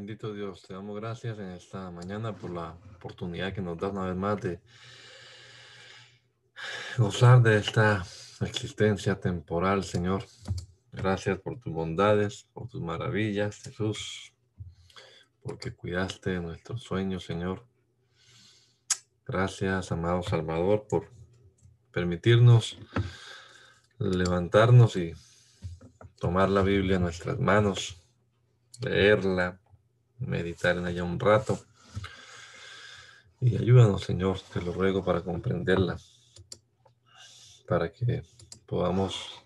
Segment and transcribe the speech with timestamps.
[0.00, 4.06] Bendito Dios, te damos gracias en esta mañana por la oportunidad que nos das una
[4.06, 4.58] vez más de
[6.96, 8.02] gozar de esta
[8.40, 10.24] existencia temporal, Señor.
[10.90, 14.32] Gracias por tus bondades, por tus maravillas, Jesús,
[15.42, 17.66] porque cuidaste de nuestros sueños, Señor.
[19.26, 21.10] Gracias, amado Salvador, por
[21.92, 22.78] permitirnos
[23.98, 25.12] levantarnos y
[26.18, 28.02] tomar la Biblia en nuestras manos,
[28.80, 29.59] leerla,
[30.20, 31.58] meditar en ella un rato.
[33.40, 35.98] Y ayúdanos, Señor, te lo ruego para comprenderla,
[37.66, 38.22] para que
[38.66, 39.42] podamos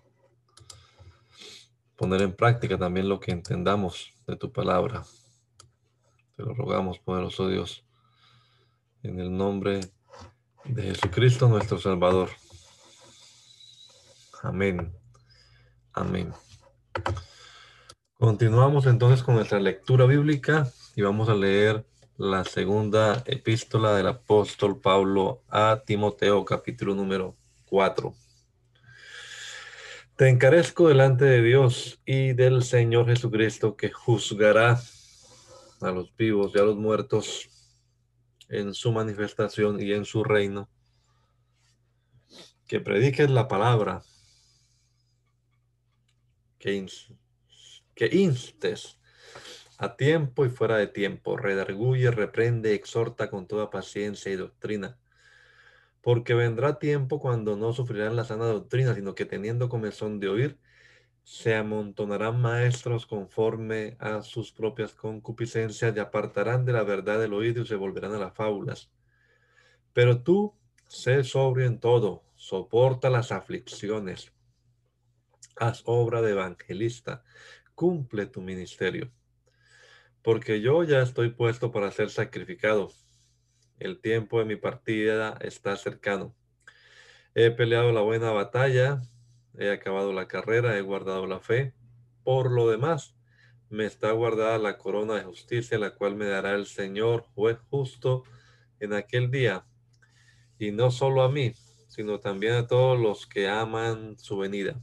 [1.96, 5.04] poner en práctica también lo que entendamos de tu palabra.
[6.36, 7.84] Te lo rogamos, poderoso Dios,
[9.02, 9.80] en el nombre
[10.64, 12.30] de Jesucristo nuestro Salvador.
[14.42, 14.92] Amén.
[15.92, 16.34] Amén.
[18.16, 21.84] Continuamos entonces con nuestra lectura bíblica y vamos a leer
[22.16, 27.36] la segunda epístola del apóstol Pablo a Timoteo, capítulo número
[27.66, 28.14] 4.
[30.14, 34.80] Te encarezco delante de Dios y del Señor Jesucristo que juzgará
[35.80, 37.48] a los vivos y a los muertos
[38.48, 40.70] en su manifestación y en su reino.
[42.68, 44.02] Que prediques la palabra,
[46.60, 46.74] que
[47.94, 48.98] que instes
[49.78, 54.98] a tiempo y fuera de tiempo, redarguye, reprende, exhorta con toda paciencia y doctrina.
[56.00, 60.58] Porque vendrá tiempo cuando no sufrirán la sana doctrina, sino que teniendo comezón de oír,
[61.24, 67.62] se amontonarán maestros conforme a sus propias concupiscencias y apartarán de la verdad del oído
[67.62, 68.90] y se volverán a las fábulas.
[69.94, 70.54] Pero tú,
[70.86, 74.32] sé sobrio en todo, soporta las aflicciones,
[75.56, 77.24] haz obra de evangelista,
[77.74, 79.10] cumple tu ministerio,
[80.22, 82.92] porque yo ya estoy puesto para ser sacrificado.
[83.78, 86.34] El tiempo de mi partida está cercano.
[87.34, 89.02] He peleado la buena batalla,
[89.58, 91.74] he acabado la carrera, he guardado la fe.
[92.22, 93.16] Por lo demás,
[93.70, 98.22] me está guardada la corona de justicia, la cual me dará el Señor, juez justo,
[98.78, 99.66] en aquel día.
[100.58, 101.52] Y no solo a mí,
[101.88, 104.80] sino también a todos los que aman su venida.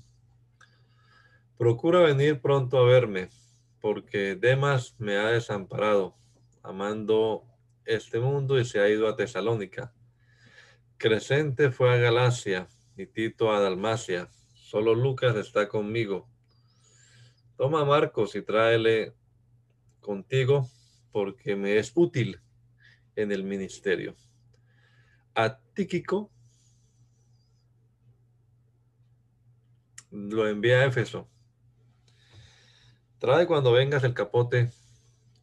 [1.62, 3.30] Procura venir pronto a verme,
[3.82, 6.18] porque Demas me ha desamparado,
[6.64, 7.46] amando
[7.86, 9.94] este mundo y se ha ido a Tesalónica.
[10.98, 12.68] Crescente fue a Galacia
[12.98, 14.32] y Tito a Dalmacia.
[14.56, 16.28] Solo Lucas está conmigo.
[17.58, 19.14] Toma a Marcos y tráele
[20.00, 20.68] contigo,
[21.12, 22.42] porque me es útil
[23.16, 24.16] en el ministerio.
[25.36, 26.32] A Tíquico
[30.10, 31.30] lo envía a Éfeso
[33.22, 34.72] Trae cuando vengas el capote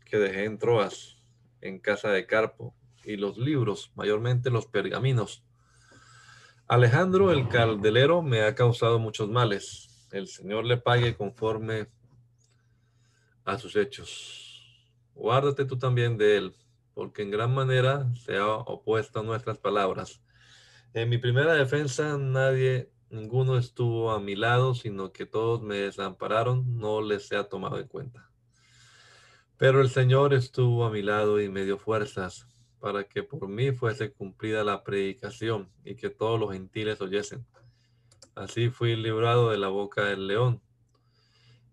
[0.04, 1.22] que dejé en Troas,
[1.60, 5.44] en casa de Carpo, y los libros, mayormente los pergaminos.
[6.66, 10.08] Alejandro el caldelero me ha causado muchos males.
[10.10, 11.86] El Señor le pague conforme
[13.44, 14.90] a sus hechos.
[15.14, 16.56] Guárdate tú también de él,
[16.94, 20.20] porque en gran manera se ha opuesto a nuestras palabras.
[20.94, 26.78] En mi primera defensa nadie Ninguno estuvo a mi lado, sino que todos me desampararon,
[26.78, 28.30] no les he tomado en cuenta.
[29.56, 32.46] Pero el Señor estuvo a mi lado y me dio fuerzas
[32.80, 37.46] para que por mí fuese cumplida la predicación y que todos los gentiles oyesen.
[38.34, 40.60] Así fui librado de la boca del león.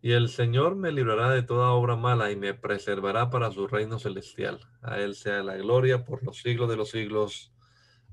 [0.02, 4.00] Y el Señor me librará de toda obra mala y me preservará para su reino
[4.00, 4.62] celestial.
[4.82, 7.52] A Él sea la gloria por los siglos de los siglos.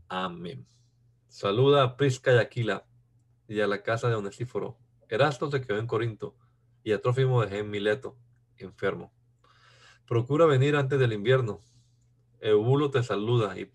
[0.09, 0.67] Amén.
[1.29, 2.85] Saluda a Prisca y Aquila
[3.53, 4.79] y a la casa de Onesíforo.
[5.11, 6.35] Erasto se quedó en Corinto
[6.83, 8.17] y a Trófimo dejé en Mileto,
[8.57, 9.13] enfermo.
[10.09, 11.61] Procura venir antes del invierno.
[12.41, 13.71] Eubulo te saluda y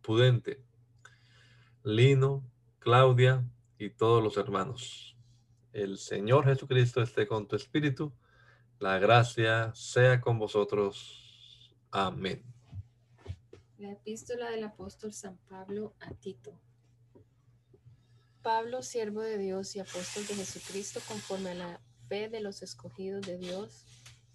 [0.00, 0.64] Pudente,
[1.84, 2.42] Lino,
[2.78, 3.46] Claudia
[3.78, 5.14] y todos los hermanos.
[5.74, 8.14] El Señor Jesucristo esté con tu espíritu.
[8.78, 11.76] La gracia sea con vosotros.
[11.90, 12.42] Amén.
[13.76, 16.58] La epístola del apóstol San Pablo a Tito.
[18.42, 23.24] Pablo, siervo de Dios y apóstol de Jesucristo, conforme a la fe de los escogidos
[23.24, 23.86] de Dios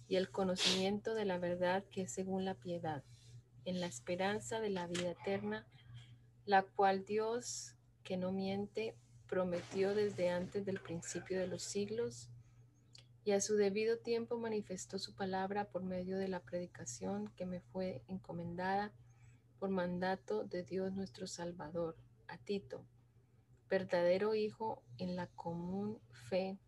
[0.08, 3.04] y el conocimiento de la verdad que es según la piedad,
[3.66, 5.66] en la esperanza de la vida eterna,
[6.46, 8.96] la cual Dios, que no miente,
[9.28, 12.30] prometió desde antes del principio de los siglos,
[13.24, 17.60] y a su debido tiempo manifestó su palabra por medio de la predicación que me
[17.60, 18.90] fue encomendada
[19.58, 21.94] por mandato de Dios nuestro Salvador,
[22.26, 22.86] a Tito,
[23.68, 26.58] verdadero Hijo en la común fe,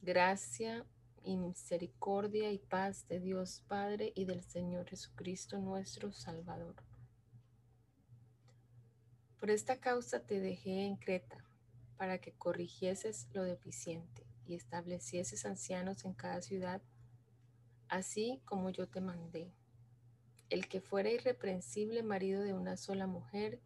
[0.00, 0.84] gracia
[1.24, 6.74] y misericordia y paz de Dios Padre y del Señor Jesucristo nuestro Salvador.
[9.38, 11.44] Por esta causa te dejé en Creta,
[11.96, 16.82] para que corrigieses lo deficiente y establecieses ancianos en cada ciudad,
[17.88, 19.52] así como yo te mandé.
[20.50, 23.60] El que fuera irreprensible marido de una sola mujer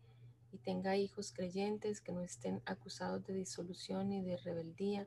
[0.53, 5.07] y tenga hijos creyentes que no estén acusados de disolución ni de rebeldía,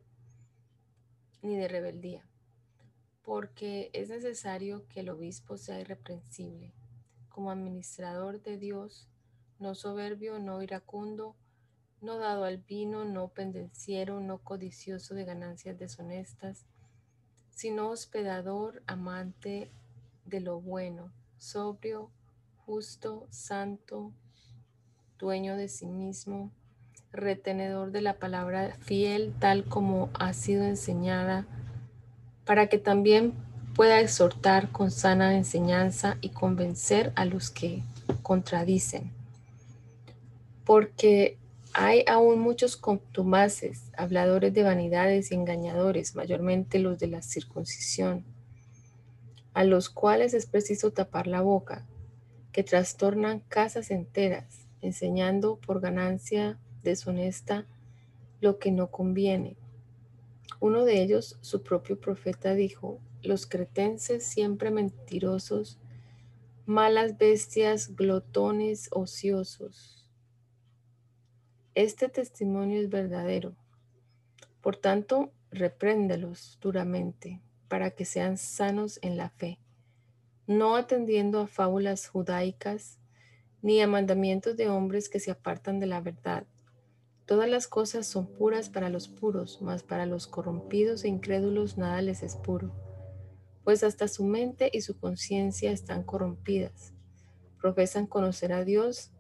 [1.41, 2.25] ni de rebeldía.
[3.23, 6.73] Porque es necesario que el obispo sea irreprensible,
[7.29, 9.07] como administrador de Dios,
[9.59, 11.35] no soberbio, no iracundo,
[12.01, 16.65] no dado al vino, no pendenciero, no codicioso de ganancias deshonestas,
[17.49, 19.69] sino hospedador, amante
[20.25, 22.09] de lo bueno, sobrio,
[22.65, 24.13] justo, santo,
[25.19, 26.49] dueño de sí mismo,
[27.11, 31.45] retenedor de la palabra fiel tal como ha sido enseñada
[32.45, 33.33] para que también
[33.75, 37.83] pueda exhortar con sana enseñanza y convencer a los que
[38.23, 39.11] contradicen.
[40.65, 41.37] Porque
[41.73, 48.25] hay aún muchos contumaces, habladores de vanidades y engañadores, mayormente los de la circuncisión,
[49.53, 51.85] a los cuales es preciso tapar la boca,
[52.51, 57.65] que trastornan casas enteras, enseñando por ganancia deshonesta
[58.41, 59.57] lo que no conviene
[60.59, 65.79] uno de ellos, su propio profeta, dijo, los cretenses siempre mentirosos,
[66.65, 70.05] malas bestias, glotones, ociosos.
[71.75, 73.55] Este testimonio es verdadero.
[74.61, 79.59] Por tanto, repréndelos duramente para que sean sanos en la fe,
[80.45, 82.99] no atendiendo a fábulas judaicas
[83.61, 86.45] ni a mandamientos de hombres que se apartan de la verdad
[87.29, 92.01] Todas las cosas son puras para los puros, mas para los corrompidos e incrédulos nada
[92.01, 92.73] les es puro,
[93.63, 96.91] pues hasta su mente y su conciencia están corrompidas.
[97.61, 99.11] Profesan conocer a Dios,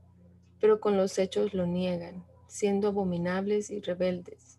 [0.59, 4.57] pero con los hechos lo niegan, siendo abominables y rebeldes,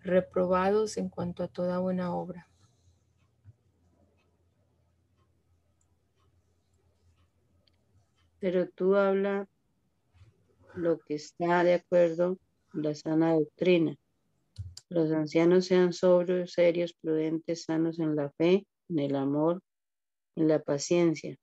[0.00, 2.48] reprobados en cuanto a toda buena obra.
[8.42, 9.48] Pero tú habla
[10.74, 12.40] lo que está de acuerdo
[12.72, 13.94] la sana doctrina.
[14.88, 19.62] Los ancianos sean sobrios, serios, prudentes, sanos en la fe, en el amor,
[20.34, 21.36] en la paciencia.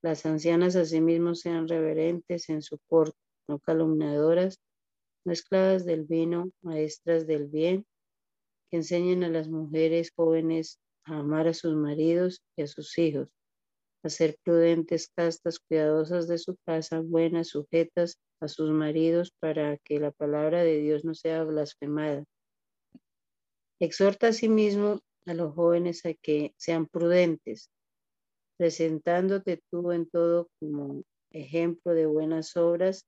[0.00, 4.60] Las ancianas asimismo sean reverentes en su porte, no calumniadoras,
[5.26, 7.84] no esclavas del vino, maestras del bien,
[8.70, 13.28] que enseñen a las mujeres jóvenes a amar a sus maridos y a sus hijos,
[14.02, 20.00] a ser prudentes, castas, cuidadosas de su casa, buenas, sujetas a sus maridos para que
[20.00, 22.24] la palabra de Dios no sea blasfemada.
[23.78, 27.70] Exhorta asimismo a los jóvenes a que sean prudentes,
[28.56, 33.06] presentándote tú en todo como ejemplo de buenas obras,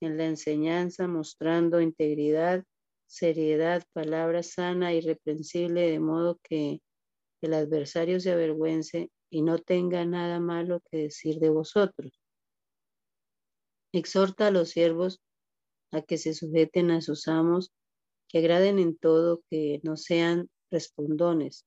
[0.00, 2.64] en la enseñanza, mostrando integridad,
[3.06, 6.80] seriedad, palabra sana, irreprensible, de modo que
[7.40, 12.12] el adversario se avergüence y no tenga nada malo que decir de vosotros.
[13.92, 15.20] Exhorta a los siervos
[15.90, 17.72] a que se sujeten a sus amos,
[18.28, 21.64] que agraden en todo, que no sean respondones,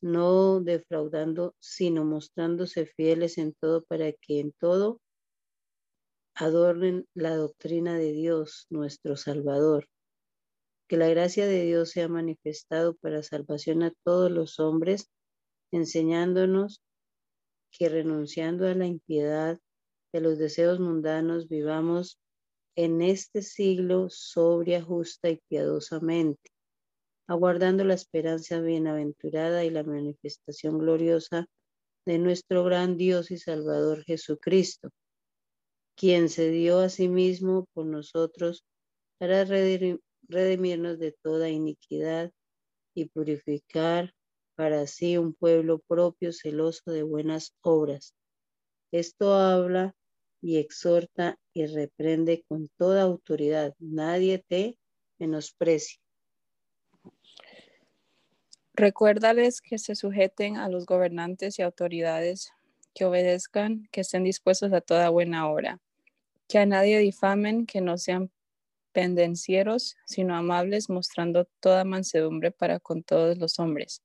[0.00, 5.00] no defraudando, sino mostrándose fieles en todo para que en todo
[6.34, 9.88] adornen la doctrina de Dios, nuestro Salvador.
[10.88, 15.10] Que la gracia de Dios sea manifestado para salvación a todos los hombres,
[15.72, 16.82] enseñándonos
[17.70, 19.58] que renunciando a la impiedad
[20.12, 22.18] de los deseos mundanos vivamos
[22.76, 26.50] en este siglo sobria, justa y piadosamente,
[27.26, 31.46] aguardando la esperanza bienaventurada y la manifestación gloriosa
[32.06, 34.90] de nuestro gran Dios y Salvador Jesucristo,
[35.96, 38.64] quien se dio a sí mismo por nosotros
[39.18, 42.32] para redimirnos de toda iniquidad
[42.94, 44.14] y purificar
[44.60, 48.14] para sí un pueblo propio celoso de buenas obras.
[48.92, 49.94] Esto habla
[50.42, 53.74] y exhorta y reprende con toda autoridad.
[53.78, 54.76] Nadie te
[55.18, 55.98] menosprecie.
[58.74, 62.52] Recuérdales que se sujeten a los gobernantes y autoridades,
[62.94, 65.80] que obedezcan, que estén dispuestos a toda buena obra,
[66.48, 68.30] que a nadie difamen, que no sean
[68.92, 74.02] pendencieros, sino amables, mostrando toda mansedumbre para con todos los hombres.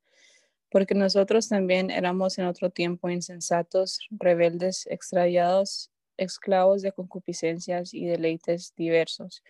[0.69, 8.73] Porque nosotros también éramos en otro tiempo insensatos, rebeldes, extraviados, esclavos de concupiscencias y deleites
[8.75, 9.43] diversos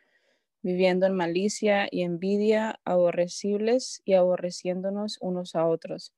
[0.66, 6.12] viviendo en malicia y envidia, aborrecibles y aborreciéndonos unos a otros.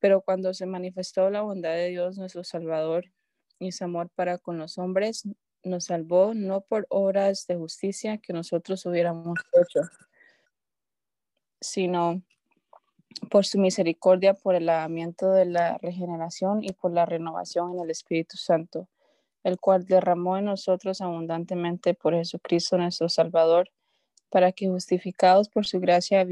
[0.00, 3.12] Pero cuando se manifestó la bondad de Dios nuestro Salvador
[3.58, 5.28] y su amor para con los hombres,
[5.64, 9.80] nos salvó no por obras de justicia que nosotros hubiéramos hecho,
[11.60, 12.22] sino
[13.30, 17.90] por su misericordia, por el lavamiento de la regeneración y por la renovación en el
[17.90, 18.88] Espíritu Santo
[19.44, 23.70] el cual derramó en nosotros abundantemente por Jesucristo nuestro Salvador,
[24.30, 26.26] para que justificados por su gracia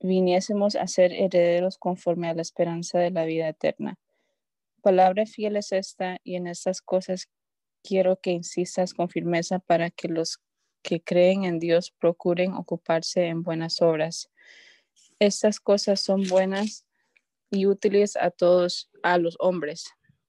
[0.00, 3.98] viniésemos a ser herederos conforme a la esperanza de la vida eterna.
[4.82, 7.28] Palabra fiel es esta, y en estas cosas
[7.82, 10.38] quiero que insistas con firmeza para que los
[10.82, 14.30] que creen en Dios procuren ocuparse en buenas obras.
[15.18, 16.86] Estas cosas son buenas
[17.50, 19.86] y útiles a todos, a los hombres,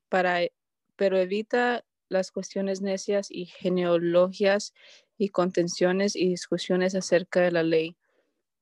[0.10, 0.48] para
[0.96, 4.74] pero evita las cuestiones necias y genealogias
[5.18, 7.98] y contenciones y discusiones acerca de la ley,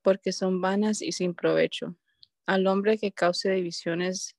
[0.02, 1.96] porque son vanas y sin provecho.
[2.46, 4.36] Al hombre que cause divisiones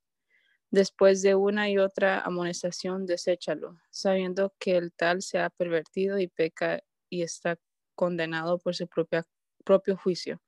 [0.71, 6.29] después de una y otra amonestación, deséchalo, sabiendo que el tal se ha pervertido y
[6.29, 7.59] peca y está
[7.95, 9.25] condenado por su propia,
[9.65, 10.41] propio juicio.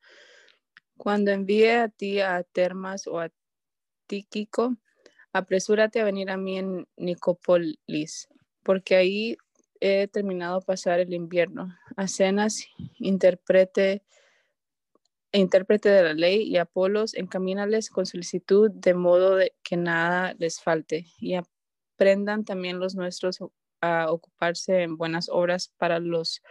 [0.98, 3.30] Cuando envíe a ti a Termas o a
[4.08, 4.76] Tíquico,
[5.32, 8.28] apresúrate a venir a mí en Nicópolis,
[8.64, 9.36] porque ahí
[9.80, 11.72] he determinado pasar el invierno.
[11.96, 12.66] Acenas,
[12.98, 14.02] intérprete,
[15.30, 20.60] intérprete de la ley, y Apolos, encamínales con solicitud, de modo de que nada les
[20.60, 23.38] falte, y aprendan también los nuestros
[23.80, 26.42] a ocuparse en buenas obras para los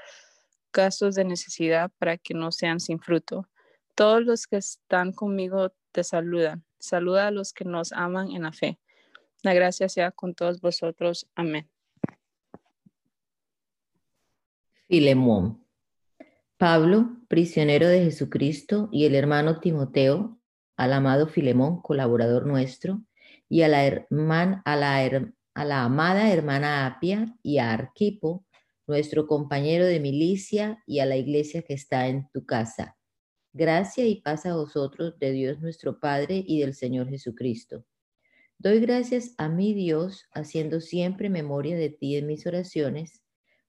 [0.71, 3.49] casos de necesidad, para que no sean sin fruto.
[3.97, 6.63] Todos los que están conmigo te saludan.
[6.77, 8.79] Saluda a los que nos aman en la fe.
[9.41, 11.27] La gracia sea con todos vosotros.
[11.33, 11.67] Amén.
[14.87, 15.65] Filemón.
[16.57, 20.39] Pablo, prisionero de Jesucristo, y el hermano Timoteo,
[20.75, 23.01] al amado Filemón, colaborador nuestro,
[23.49, 24.05] y a la,
[24.63, 28.45] a la amada hermana Apia y a Arquipo,
[28.85, 32.96] nuestro compañero de milicia, y a la iglesia que está en tu casa
[33.57, 37.83] Gracia y paz a vosotros de Dios nuestro Padre y del Señor Jesucristo.
[38.59, 43.23] Doy gracias a mi Dios, haciendo siempre memoria de ti en mis oraciones,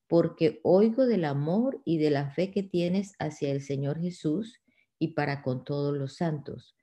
[0.06, 4.60] porque oigo del amor y de la fe que tienes hacia el Señor Jesús
[4.98, 6.76] y para con todos los santos,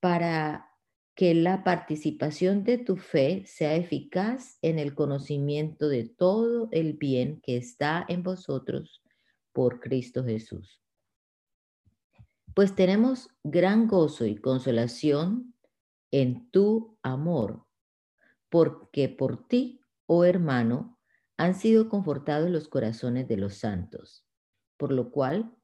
[0.00, 0.72] para
[1.14, 7.40] que la participación de tu fe sea eficaz en el conocimiento de todo el bien
[7.42, 9.04] que está en vosotros
[9.52, 10.79] por Cristo Jesús
[12.54, 15.54] pues tenemos gran gozo y consolación
[16.10, 17.66] en tu amor,
[18.48, 20.98] porque por ti, oh hermano,
[21.36, 24.26] han sido confortados los corazones de los santos,
[24.76, 25.54] por lo cual,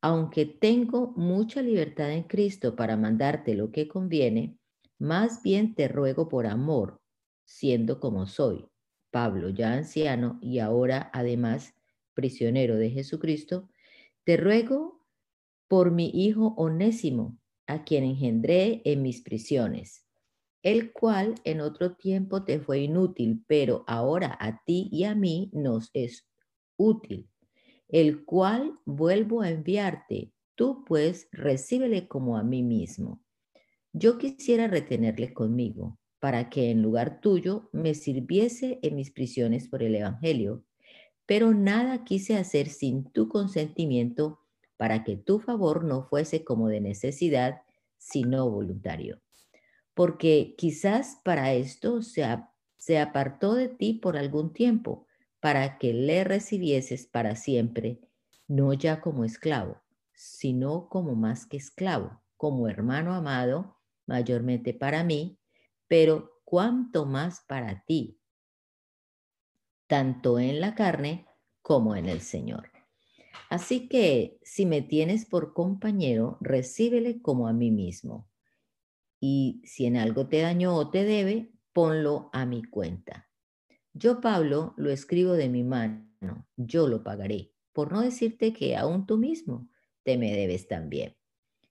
[0.00, 4.58] aunque tengo mucha libertad en Cristo para mandarte lo que conviene,
[4.98, 7.00] más bien te ruego por amor,
[7.44, 8.68] siendo como soy,
[9.10, 11.74] Pablo ya anciano y ahora además
[12.14, 13.68] prisionero de Jesucristo,
[14.24, 14.97] te ruego
[15.68, 20.06] por mi hijo Onésimo, a quien engendré en mis prisiones,
[20.62, 25.50] el cual en otro tiempo te fue inútil, pero ahora a ti y a mí
[25.52, 26.26] nos es
[26.76, 27.28] útil,
[27.88, 30.32] el cual vuelvo a enviarte.
[30.54, 33.22] Tú pues recíbele como a mí mismo.
[33.92, 39.82] Yo quisiera retenerle conmigo, para que en lugar tuyo me sirviese en mis prisiones por
[39.82, 40.64] el Evangelio,
[41.26, 44.40] pero nada quise hacer sin tu consentimiento
[44.78, 47.60] para que tu favor no fuese como de necesidad,
[47.98, 49.20] sino voluntario.
[49.92, 52.24] Porque quizás para esto se,
[52.78, 55.06] se apartó de ti por algún tiempo,
[55.40, 58.00] para que le recibieses para siempre,
[58.46, 59.82] no ya como esclavo,
[60.14, 65.38] sino como más que esclavo, como hermano amado, mayormente para mí,
[65.86, 68.20] pero cuanto más para ti,
[69.86, 71.26] tanto en la carne
[71.62, 72.77] como en el Señor.
[73.48, 78.28] Así que si me tienes por compañero, recíbele como a mí mismo.
[79.20, 83.28] Y si en algo te dañó o te debe, ponlo a mi cuenta.
[83.94, 89.06] Yo, Pablo, lo escribo de mi mano, yo lo pagaré, por no decirte que aún
[89.06, 89.68] tú mismo
[90.04, 91.16] te me debes también.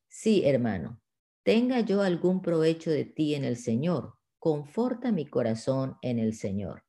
[0.08, 1.02] Sí, hermano,
[1.44, 6.84] tenga yo algún provecho de ti en el Señor, conforta mi corazón en el Señor.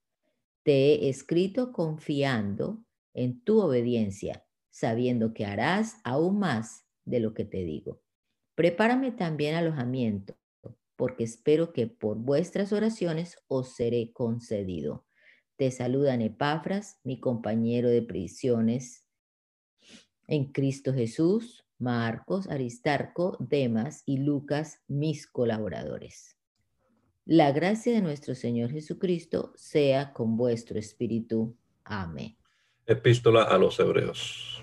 [0.63, 4.45] Te he escrito confiando en tu obediencia,
[4.79, 8.01] sabiendo que harás aún más de lo que te digo.
[8.55, 10.37] Prepárame también alojamiento,
[10.95, 15.05] porque espero que por vuestras oraciones os seré concedido.
[15.57, 19.05] Te saludan Epafras, mi compañero de prisiones
[20.29, 26.37] en Cristo Jesús, Marcos, Aristarco, Demas y Lucas, mis colaboradores.
[27.25, 31.57] La gracia de nuestro Señor Jesucristo sea con vuestro espíritu.
[31.83, 32.37] Amén.
[32.87, 34.63] Epístola a los Hebreos.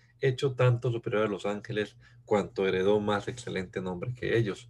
[0.21, 4.69] hecho tanto superior a los ángeles, cuanto heredó más excelente nombre que ellos.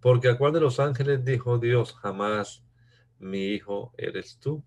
[0.00, 2.64] Porque a cuál de los ángeles dijo Dios jamás,
[3.18, 4.64] mi hijo eres tú,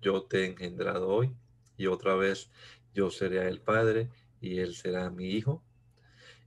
[0.00, 1.36] yo te he engendrado hoy,
[1.76, 2.50] y otra vez
[2.94, 5.62] yo seré el padre y él será mi hijo.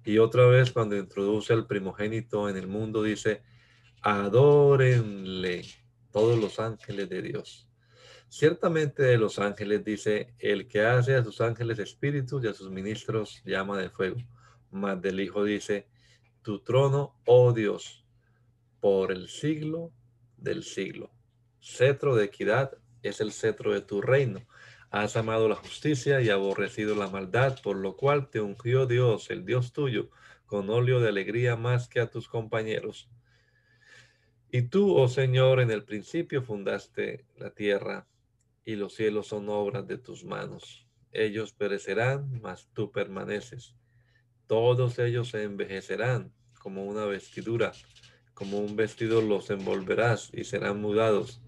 [0.04, 3.44] Y otra vez cuando introduce al primogénito en el mundo dice,
[4.02, 5.64] adórenle
[6.12, 7.69] todos los ángeles de Dios.
[8.30, 12.70] Ciertamente de los ángeles dice, el que hace a sus ángeles espíritus y a sus
[12.70, 14.18] ministros llama de fuego.
[14.70, 15.88] Mas del Hijo dice,
[16.44, 18.06] tu trono, oh Dios,
[18.80, 19.92] por el siglo
[20.38, 21.12] del siglo.
[21.60, 24.46] Cetro de equidad es el cetro de tu reino.
[24.92, 29.44] Has amado la justicia y aborrecido la maldad, por lo cual te ungió Dios, el
[29.44, 30.12] Dios tuyo,
[30.46, 33.10] con óleo de alegría más que a tus compañeros.
[34.52, 38.08] Y tú, oh Señor, en el principio fundaste la tierra
[38.70, 40.88] y los cielos son obras de tus manos.
[41.12, 43.76] Ellos perecerán, mas tú permaneces.
[44.46, 47.72] Todos ellos se envejecerán como una vestidura,
[48.36, 51.42] como un vestido los envolverás y serán mudados.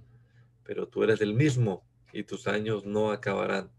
[0.64, 3.72] Pero tú eres el mismo y tus años no acabarán.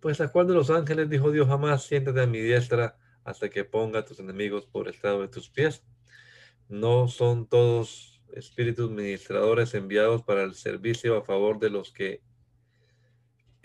[0.00, 3.64] Pues a cuál de los ángeles dijo Dios jamás, siéntate a mi diestra hasta que
[3.64, 5.82] ponga a tus enemigos por estado de tus pies.
[6.68, 12.20] No son todos espíritus ministradores enviados para el servicio a favor de los que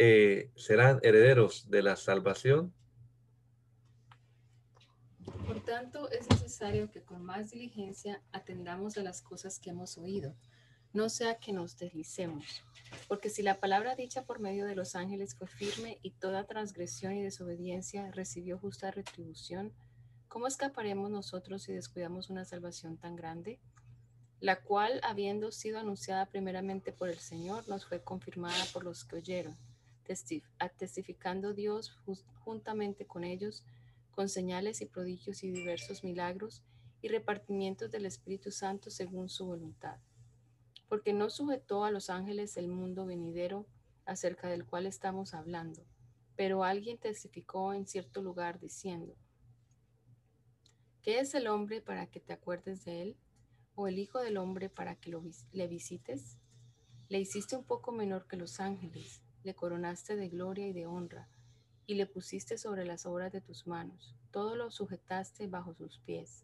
[0.02, 2.74] eh, serán herederos de la salvación.
[5.46, 10.34] Por tanto, es necesario que con más diligencia atendamos a las cosas que hemos oído,
[10.94, 12.64] no sea que nos deslicemos,
[13.10, 17.14] porque si la palabra dicha por medio de los ángeles fue firme y toda transgresión
[17.16, 19.74] y desobediencia recibió justa retribución,
[20.30, 23.60] ¿cómo escaparemos nosotros si descuidamos una salvación tan grande?
[24.40, 29.18] La cual, habiendo sido anunciada primeramente por el Señor, nos fue confirmada por los que
[29.18, 29.58] oyeron
[30.78, 31.98] testificando Dios
[32.44, 33.64] juntamente con ellos,
[34.12, 36.64] con señales y prodigios y diversos milagros
[37.02, 39.98] y repartimientos del Espíritu Santo según su voluntad.
[40.88, 43.66] Porque no sujetó a los ángeles el mundo venidero
[44.06, 45.86] acerca del cual estamos hablando,
[46.36, 49.16] pero alguien testificó en cierto lugar diciendo,
[51.04, 53.18] ¿qué es el hombre para que te acuerdes de él?
[53.76, 56.38] ¿O el Hijo del hombre para que lo, le visites?
[57.08, 61.28] Le hiciste un poco menor que los ángeles le coronaste de gloria y de honra,
[61.88, 66.44] y le pusiste sobre las obras de tus manos, todo lo sujetaste bajo sus pies.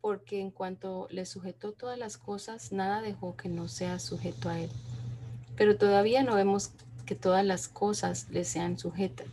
[0.00, 4.60] Porque en cuanto le sujetó todas las cosas, nada dejó que no sea sujeto a
[4.60, 4.70] él.
[5.56, 6.72] Pero todavía no vemos
[7.06, 9.28] que todas las cosas le sean sujetas.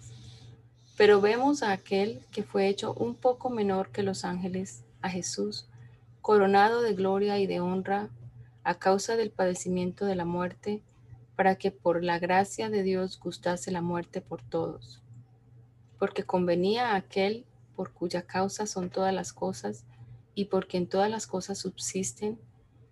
[0.98, 5.68] Pero vemos a aquel que fue hecho un poco menor que los ángeles, a Jesús,
[6.22, 8.10] coronado de gloria y de honra
[8.64, 10.82] a causa del padecimiento de la muerte,
[11.36, 15.02] para que por la gracia de Dios gustase la muerte por todos.
[16.00, 17.46] Porque convenía a aquel
[17.76, 19.86] por cuya causa son todas las cosas
[20.34, 22.40] y porque en todas las cosas subsisten,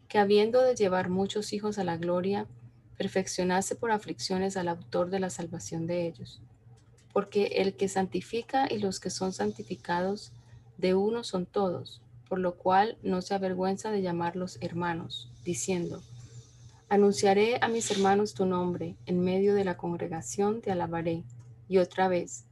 [0.08, 2.48] que habiendo de llevar muchos hijos a la gloria,
[2.98, 6.42] perfeccionase por aflicciones al autor de la salvación de ellos.
[7.12, 10.32] Porque el que santifica y los que son santificados,
[10.78, 16.02] de uno son todos, por lo cual no se avergüenza de llamarlos hermanos, diciendo,
[16.94, 21.24] Anunciaré a mis hermanos tu nombre, en medio de la congregación te alabaré.
[21.68, 22.44] Y otra vez,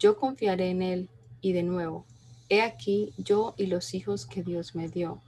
[0.00, 1.08] yo confiaré en él,
[1.40, 2.04] y de nuevo,
[2.48, 5.22] he aquí yo y los hijos que Dios me dio.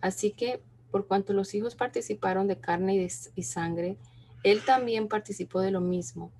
[0.00, 0.60] Así que,
[0.92, 3.96] por cuanto los hijos participaron de carne y, sangre,
[4.44, 6.30] él también participó de lo mismo,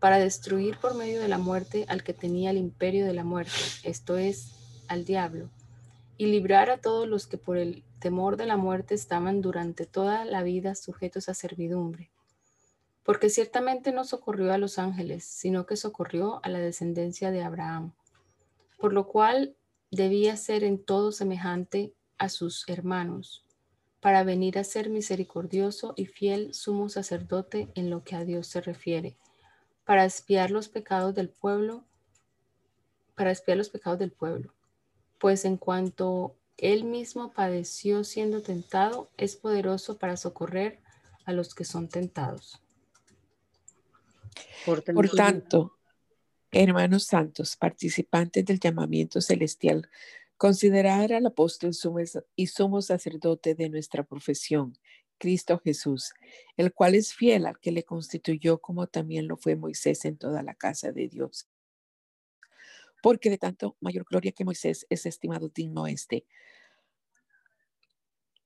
[0.00, 3.56] para destruir por medio de la muerte al que tenía el imperio de la muerte,
[3.82, 4.52] esto es,
[4.88, 5.48] al diablo,
[6.18, 10.24] y librar a todos los que por el temor de la muerte estaban durante toda
[10.24, 12.10] la vida sujetos a servidumbre.
[13.02, 17.92] Porque ciertamente no socorrió a los ángeles, sino que socorrió a la descendencia de Abraham,
[18.78, 19.56] por lo cual
[19.90, 23.44] debía ser en todo semejante a sus hermanos,
[24.00, 28.60] para venir a ser misericordioso y fiel sumo sacerdote en lo que a Dios se
[28.60, 29.16] refiere,
[29.84, 31.84] para espiar los pecados del pueblo,
[33.14, 34.52] para espiar los pecados del pueblo.
[35.18, 40.80] Pues en cuanto él mismo padeció siendo tentado, es poderoso para socorrer
[41.24, 42.60] a los que son tentados.
[44.64, 45.78] Por tanto,
[46.50, 49.88] hermanos santos, participantes del llamamiento celestial,
[50.36, 51.72] considerar al apóstol
[52.36, 54.76] y sumo sacerdote de nuestra profesión,
[55.18, 56.12] Cristo Jesús,
[56.56, 60.42] el cual es fiel al que le constituyó como también lo fue Moisés en toda
[60.42, 61.48] la casa de Dios.
[63.02, 66.26] Porque de tanto mayor gloria que Moisés es estimado digno este,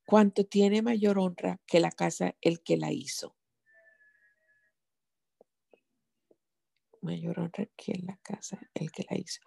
[0.07, 3.35] cuanto tiene mayor honra que la casa el que la hizo.
[7.01, 9.41] Mayor honra que la casa el que la hizo.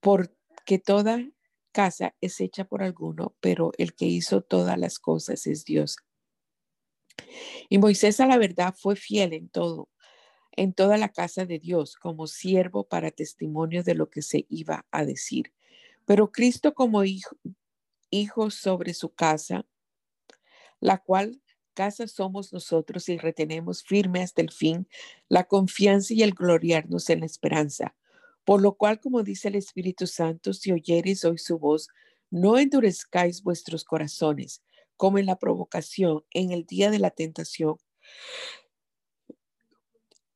[0.00, 1.24] Porque toda
[1.72, 5.96] casa es hecha por alguno, pero el que hizo todas las cosas es Dios.
[7.68, 9.88] Y Moisés a la verdad fue fiel en todo,
[10.58, 14.84] en toda la casa de Dios, como siervo para testimonio de lo que se iba
[14.90, 15.52] a decir.
[16.04, 19.66] Pero Cristo como hijo, sobre su casa,
[20.80, 21.40] la cual
[21.74, 24.88] casa somos nosotros y retenemos firme hasta el fin
[25.28, 27.94] la confianza y el gloriarnos en la esperanza.
[28.44, 31.86] Por lo cual, como dice el Espíritu Santo, si oyeres hoy su voz,
[32.30, 34.64] no endurezcáis vuestros corazones,
[34.96, 37.76] como en la provocación, en el día de la tentación,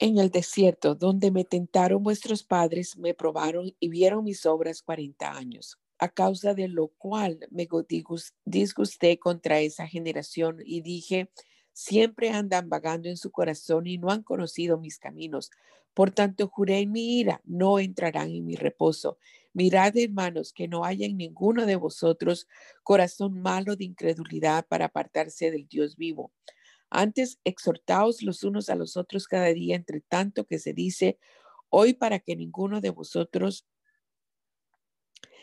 [0.04, 5.32] en el desierto, donde me tentaron vuestros padres, me probaron y vieron mis obras cuarenta
[5.32, 7.68] años a causa de lo cual me
[8.44, 11.30] disgusté contra esa generación y dije,
[11.72, 15.52] siempre andan vagando en su corazón y no han conocido mis caminos.
[15.94, 19.18] Por tanto, juré en mi ira, no entrarán en mi reposo.
[19.52, 22.48] Mirad, hermanos, que no haya en ninguno de vosotros
[22.82, 26.32] corazón malo de incredulidad para apartarse del Dios vivo.
[26.94, 31.18] Antes, exhortaos los unos a los otros cada día, entre tanto que se dice,
[31.70, 33.66] hoy para que ninguno de vosotros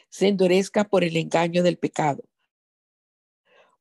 [0.10, 2.24] se endurezca por el engaño del pecado.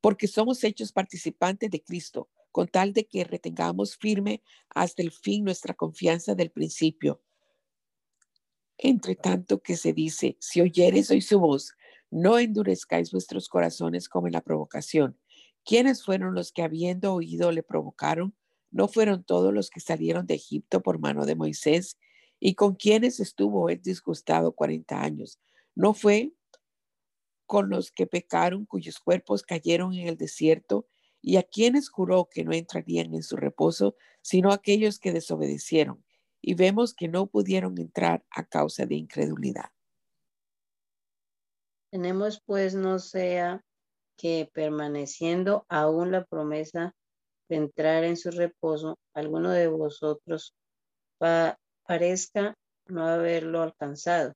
[0.00, 5.44] Porque somos hechos participantes de Cristo, con tal de que retengamos firme hasta el fin
[5.44, 7.22] nuestra confianza del principio.
[8.78, 11.74] Entre tanto que se dice, si oyeres hoy su voz,
[12.10, 15.18] no endurezcáis vuestros corazones como en la provocación.
[15.68, 18.34] ¿Quiénes fueron los que habiendo oído le provocaron?
[18.70, 21.98] ¿No fueron todos los que salieron de Egipto por mano de Moisés?
[22.40, 25.38] ¿Y con quienes estuvo él disgustado cuarenta años?
[25.74, 26.32] No fue
[27.44, 30.86] con los que pecaron, cuyos cuerpos cayeron en el desierto,
[31.20, 36.02] y a quienes juró que no entrarían en su reposo, sino aquellos que desobedecieron.
[36.40, 39.70] Y vemos que no pudieron entrar a causa de incredulidad.
[41.90, 43.62] Tenemos pues no sea
[44.18, 46.92] que permaneciendo aún la promesa
[47.48, 50.54] de entrar en su reposo, alguno de vosotros
[51.86, 52.54] parezca
[52.86, 54.34] no haberlo alcanzado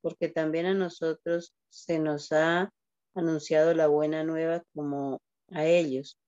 [0.00, 2.70] porque también a nosotros se nos ha
[3.14, 6.18] anunciado la buena nueva como a ellos,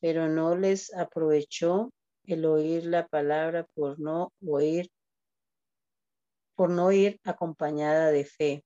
[0.00, 1.90] pero no les aprovechó
[2.24, 4.90] el oír la palabra por no oír,
[6.54, 8.64] por no ir acompañada de fe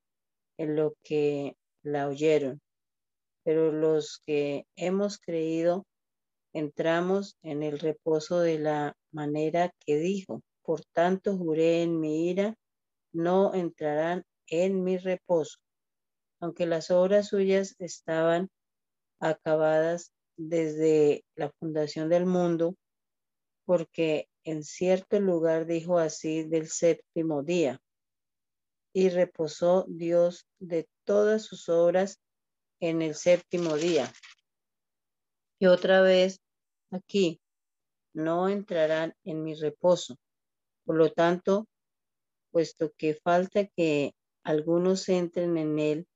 [0.58, 2.60] en lo que la oyeron.
[3.44, 5.86] Pero los que hemos creído
[6.52, 10.42] entramos en el reposo de la manera que dijo.
[10.62, 12.54] Por tanto, juré en mi ira,
[13.12, 15.58] no entrarán en mi reposo,
[16.40, 18.48] aunque las obras suyas estaban
[19.18, 22.76] acabadas desde la fundación del mundo,
[23.64, 27.80] porque en cierto lugar dijo así del séptimo día,
[28.92, 32.20] y reposó Dios de todas sus obras
[32.82, 34.12] en el séptimo día.
[35.60, 36.40] Y otra vez
[36.90, 37.40] aquí,
[38.12, 40.18] no entrarán en mi reposo.
[40.84, 41.68] Por lo tanto,
[42.50, 46.06] puesto que falta que algunos entren en él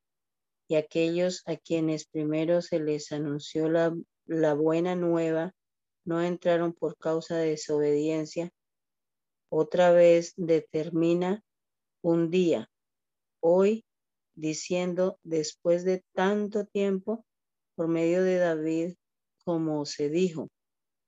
[0.69, 5.55] y aquellos a quienes primero se les anunció la, la buena nueva
[6.05, 8.51] no entraron por causa de desobediencia,
[9.49, 11.45] otra vez determina
[12.03, 12.69] un día,
[13.41, 13.85] hoy,
[14.37, 17.25] diciendo después de tanto tiempo,
[17.75, 18.95] por medio de David,
[19.45, 20.49] como se dijo,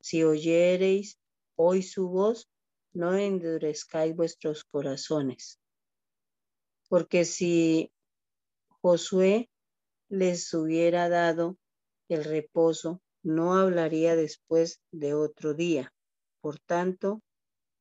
[0.00, 1.18] si oyereis
[1.56, 2.48] hoy su voz,
[2.92, 5.60] no endurezcáis vuestros corazones.
[6.88, 7.92] Porque si
[8.80, 9.50] Josué
[10.08, 11.58] les hubiera dado
[12.08, 15.92] el reposo, no hablaría después de otro día.
[16.40, 17.20] Por tanto,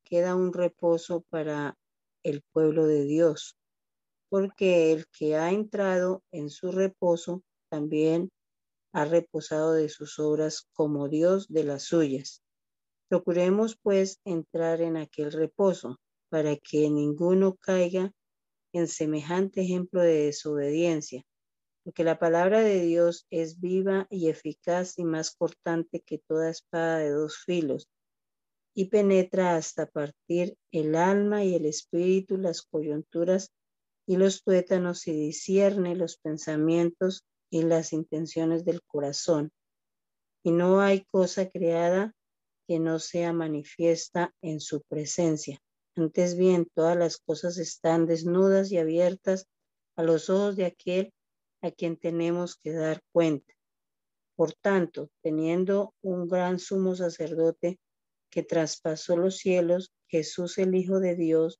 [0.04, 1.78] queda un reposo para
[2.24, 3.56] el pueblo de Dios,
[4.30, 8.30] porque el que ha entrado en su reposo también
[8.94, 12.42] ha reposado de sus obras como Dios de las suyas.
[13.10, 15.98] Procuremos pues entrar en aquel reposo
[16.30, 18.12] para que ninguno caiga
[18.74, 21.24] en semejante ejemplo de desobediencia,
[21.84, 26.98] porque la palabra de Dios es viva y eficaz y más cortante que toda espada
[26.98, 27.88] de dos filos,
[28.76, 33.52] y penetra hasta partir el alma y el espíritu, las coyunturas
[34.08, 39.52] y los tuétanos y discierne los pensamientos y las intenciones del corazón.
[40.44, 42.14] Y no hay cosa creada
[42.68, 45.60] que no sea manifiesta en su presencia.
[45.96, 49.46] Antes bien, todas las cosas están desnudas y abiertas
[49.98, 51.14] a los ojos de aquel
[51.62, 53.54] a quien tenemos que dar cuenta.
[54.36, 57.80] Por tanto, teniendo un gran sumo sacerdote
[58.30, 61.60] que traspasó los cielos, Jesús el Hijo de Dios,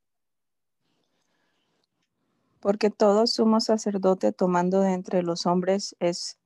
[2.61, 6.39] Porque todo sumo sacerdote tomando de entre los hombres es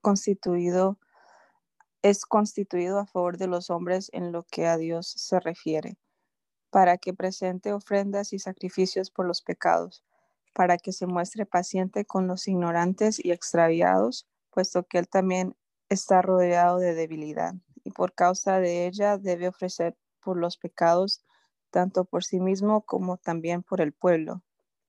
[0.00, 0.98] constituido
[2.02, 5.96] es constituido a favor de los hombres en lo que a Dios se refiere,
[6.70, 10.04] para que presente ofrendas y sacrificios por los pecados,
[10.52, 15.56] para que se muestre paciente con los ignorantes y extraviados, puesto que Él también
[15.88, 21.24] está rodeado de debilidad, y por causa de ella debe ofrecer por los pecados,
[21.70, 24.42] tanto por sí mismo como también por el pueblo.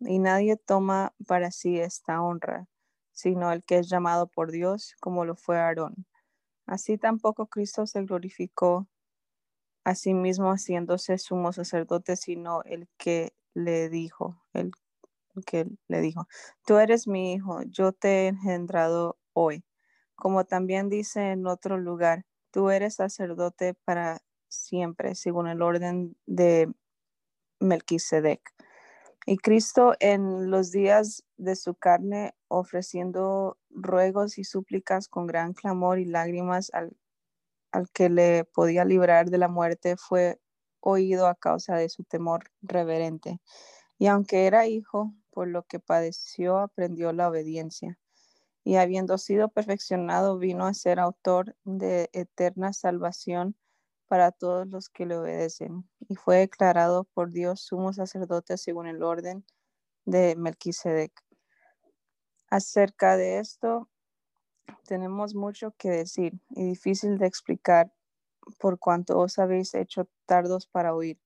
[0.05, 2.67] Y nadie toma para sí esta honra,
[3.11, 6.05] sino el que es llamado por Dios, como lo fue Aarón
[6.65, 8.87] Así tampoco Cristo se glorificó
[9.83, 14.71] a sí mismo haciéndose sumo sacerdote, sino el que le dijo, el
[15.45, 16.27] que le dijo,
[16.65, 19.65] tú eres mi hijo, yo te he engendrado hoy.
[20.15, 26.71] Como también dice en otro lugar, tú eres sacerdote para siempre, según el orden de
[27.59, 28.41] Melquisedec.
[29.25, 35.99] Y Cristo en los días de su carne, ofreciendo ruegos y súplicas con gran clamor
[35.99, 36.97] y lágrimas al,
[37.71, 40.39] al que le podía librar de la muerte, fue
[40.81, 43.39] oído a causa de su temor reverente.
[43.97, 47.97] Y aunque era hijo, por lo que padeció, aprendió la obediencia.
[48.65, 53.55] Y habiendo sido perfeccionado, vino a ser autor de eterna salvación
[54.13, 59.02] para todos los que le obedecen, y fue declarado por Dios sumo sacerdote según el
[59.02, 59.43] orden
[60.06, 61.12] de Melquisedec.
[62.47, 63.89] Acerca de esto,
[64.86, 67.91] tenemos mucho que decir y difícil de explicar
[68.60, 71.19] por cuanto os habéis hecho tardos para oír,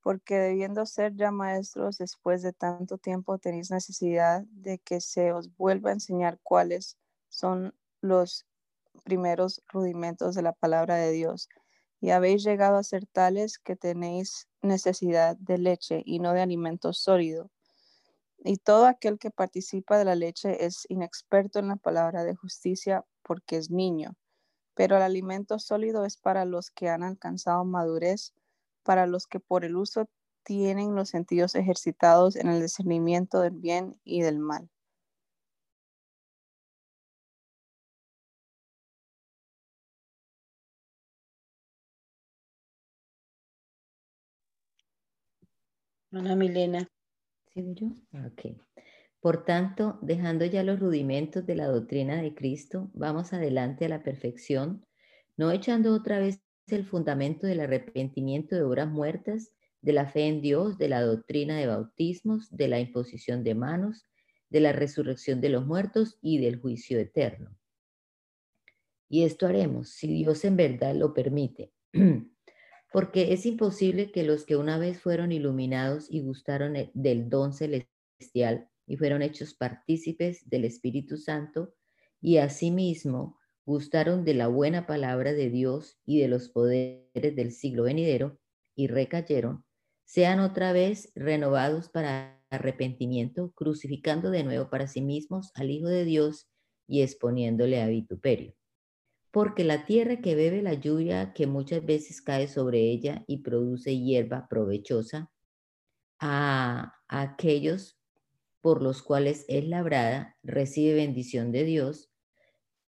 [0.00, 5.52] porque debiendo ser ya maestros después de tanto tiempo tenéis necesidad de que se os
[5.56, 6.96] vuelva a enseñar cuáles
[7.28, 8.46] son los
[9.02, 11.48] primeros rudimentos de la palabra de Dios
[12.02, 16.92] y habéis llegado a ser tales que tenéis necesidad de leche y no de alimento
[16.92, 17.48] sólido.
[18.38, 23.04] Y todo aquel que participa de la leche es inexperto en la palabra de justicia
[23.22, 24.16] porque es niño,
[24.74, 28.34] pero el alimento sólido es para los que han alcanzado madurez,
[28.82, 30.08] para los que por el uso
[30.42, 34.68] tienen los sentidos ejercitados en el discernimiento del bien y del mal.
[46.12, 46.88] Ana Milena.
[47.54, 47.88] ¿Sí, yo?
[48.26, 48.56] Ok.
[49.20, 54.02] Por tanto, dejando ya los rudimentos de la doctrina de Cristo, vamos adelante a la
[54.02, 54.84] perfección,
[55.36, 60.42] no echando otra vez el fundamento del arrepentimiento de obras muertas, de la fe en
[60.42, 64.06] Dios, de la doctrina de bautismos, de la imposición de manos,
[64.50, 67.56] de la resurrección de los muertos y del juicio eterno.
[69.08, 71.72] Y esto haremos, si Dios en verdad lo permite.
[72.92, 77.52] porque es imposible que los que una vez fueron iluminados y gustaron e, del don
[77.52, 81.74] celestial y fueron hechos partícipes del Espíritu Santo
[82.20, 87.84] y asimismo gustaron de la buena palabra de Dios y de los poderes del siglo
[87.84, 88.38] venidero
[88.74, 89.64] y recayeron,
[90.04, 96.04] sean otra vez renovados para arrepentimiento, crucificando de nuevo para sí mismos al Hijo de
[96.04, 96.48] Dios
[96.86, 98.54] y exponiéndole a vituperio.
[99.32, 103.98] Porque la tierra que bebe la lluvia que muchas veces cae sobre ella y produce
[103.98, 105.32] hierba provechosa,
[106.20, 107.98] a, aquellos
[108.60, 112.12] por los cuales es labrada, recibe bendición de Dios,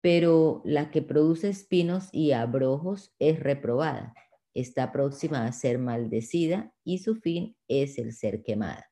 [0.01, 4.13] pero la que produce espinos y abrojos es reprobada,
[4.53, 8.89] está próxima a ser maldecida y su fin es el ser quemada.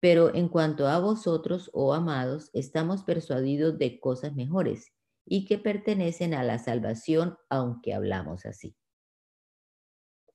[0.00, 4.92] Pero en cuanto a vosotros, oh amados, estamos persuadidos de cosas mejores
[5.26, 8.76] y que pertenecen a la salvación, aunque hablamos así.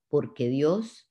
[0.09, 1.09] Porque Dios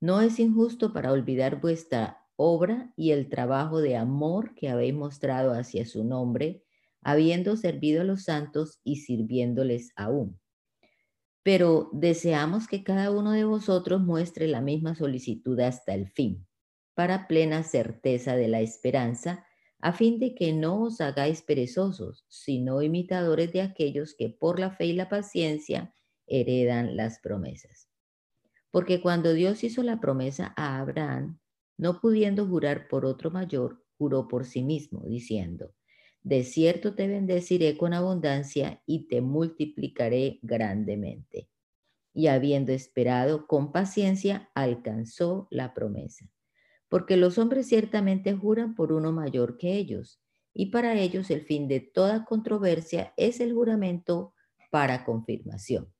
[0.00, 5.52] no es injusto para olvidar vuestra obra y el trabajo de amor que habéis mostrado
[5.52, 6.62] hacia su nombre,
[7.02, 10.38] habiendo servido a los santos y sirviéndoles aún.
[11.42, 16.46] Pero deseamos que cada uno de vosotros muestre la misma solicitud hasta el fin,
[16.94, 19.45] para plena certeza de la esperanza,
[19.80, 24.70] a fin de que no os hagáis perezosos, sino imitadores de aquellos que por la
[24.70, 25.94] fe y la paciencia
[26.26, 27.88] heredan las promesas.
[28.70, 31.38] Porque cuando Dios hizo la promesa a Abraham,
[31.78, 35.74] no pudiendo jurar por otro mayor, juró por sí mismo, diciendo,
[36.22, 41.48] de cierto te bendeciré con abundancia y te multiplicaré grandemente.
[42.12, 46.30] Y habiendo esperado con paciencia, alcanzó la promesa
[46.88, 50.20] porque los hombres ciertamente juran por uno mayor que ellos,
[50.52, 54.32] y para ellos el fin de toda controversia es el juramento
[54.70, 55.92] para confirmación.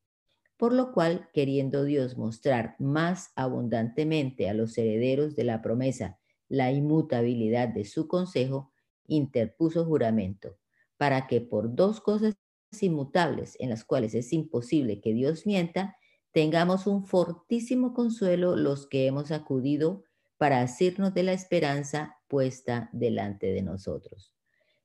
[0.57, 6.19] Por lo cual, queriendo Dios mostrar más abundantemente a los herederos de la promesa
[6.49, 8.73] la inmutabilidad de su consejo,
[9.07, 10.57] interpuso juramento,
[10.97, 12.35] para que por dos cosas
[12.81, 15.97] inmutables en las cuales es imposible que Dios mienta,
[16.33, 20.05] tengamos un fortísimo consuelo los que hemos acudido
[20.39, 24.35] para hacernos de la esperanza puesta delante de nosotros,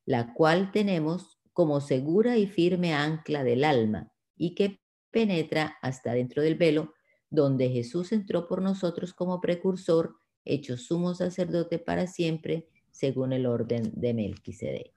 [0.05, 4.79] la cual tenemos como segura y firme ancla del alma y que
[5.11, 6.93] penetra hasta dentro del velo,
[7.29, 13.91] donde Jesús entró por nosotros como precursor, hecho sumo sacerdote para siempre, según el orden
[13.93, 14.93] de Melquisedec.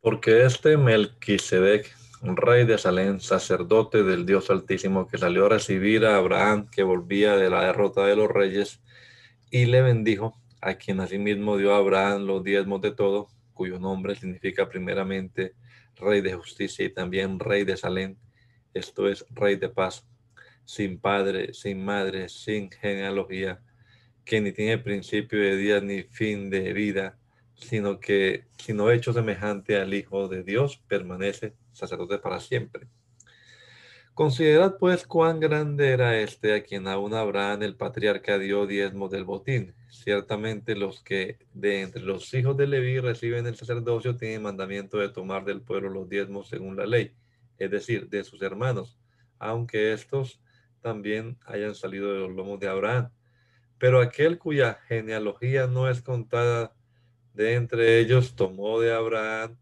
[0.00, 6.16] Porque este Melquisedec, rey de Salem, sacerdote del Dios Altísimo, que salió a recibir a
[6.16, 8.80] Abraham, que volvía de la derrota de los reyes,
[9.50, 14.14] y le bendijo, a quien asimismo dio a Abraham los diezmos de todo, cuyo nombre
[14.14, 15.54] significa primeramente
[15.96, 18.16] Rey de Justicia y también Rey de Salem,
[18.74, 20.06] esto es Rey de Paz,
[20.64, 23.62] sin padre, sin madre, sin genealogía,
[24.24, 27.18] que ni tiene principio de día ni fin de vida,
[27.54, 32.88] sino que, sino hecho semejante al Hijo de Dios, permanece sacerdote para siempre.
[34.16, 39.24] Considerad pues cuán grande era este a quien aún Abraham el patriarca dio diezmo del
[39.24, 39.74] botín.
[39.90, 45.10] Ciertamente los que de entre los hijos de Leví reciben el sacerdocio tienen mandamiento de
[45.10, 47.14] tomar del pueblo los diezmos según la ley,
[47.58, 48.98] es decir, de sus hermanos,
[49.38, 50.40] aunque estos
[50.80, 53.10] también hayan salido de los lomos de Abraham.
[53.76, 56.74] Pero aquel cuya genealogía no es contada
[57.34, 59.58] de entre ellos tomó de Abraham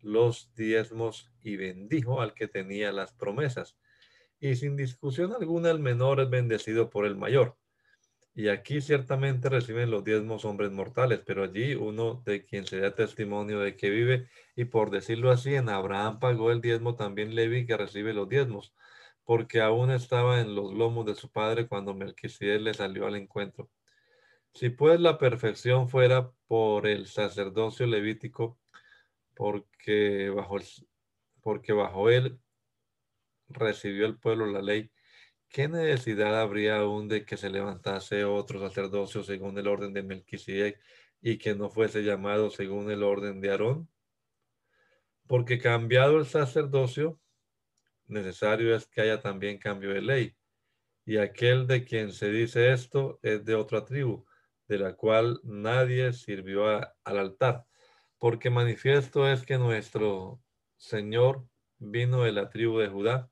[0.00, 3.76] los diezmos y bendijo al que tenía las promesas
[4.42, 7.56] y sin discusión alguna el menor es bendecido por el mayor.
[8.34, 12.92] Y aquí ciertamente reciben los diezmos hombres mortales, pero allí uno de quien se da
[12.92, 17.66] testimonio de que vive, y por decirlo así, en Abraham pagó el diezmo también Levi
[17.66, 18.74] que recibe los diezmos,
[19.24, 23.70] porque aún estaba en los lomos de su padre cuando Melquisedec le salió al encuentro.
[24.54, 28.58] Si pues la perfección fuera por el sacerdocio levítico,
[29.36, 30.58] porque bajo,
[31.42, 32.41] porque bajo él
[33.52, 34.90] recibió el pueblo la ley,
[35.48, 40.80] ¿qué necesidad habría aún de que se levantase otro sacerdocio según el orden de Melquisedec
[41.20, 43.88] y que no fuese llamado según el orden de Aarón?
[45.26, 47.20] Porque cambiado el sacerdocio,
[48.06, 50.36] necesario es que haya también cambio de ley.
[51.04, 54.24] Y aquel de quien se dice esto es de otra tribu,
[54.68, 57.66] de la cual nadie sirvió al altar.
[58.18, 60.40] Porque manifiesto es que nuestro
[60.76, 61.44] Señor
[61.78, 63.31] vino de la tribu de Judá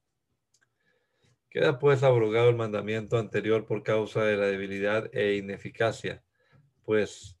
[1.51, 6.23] Queda pues abrogado el mandamiento anterior por causa de la debilidad e ineficacia,
[6.85, 7.37] pues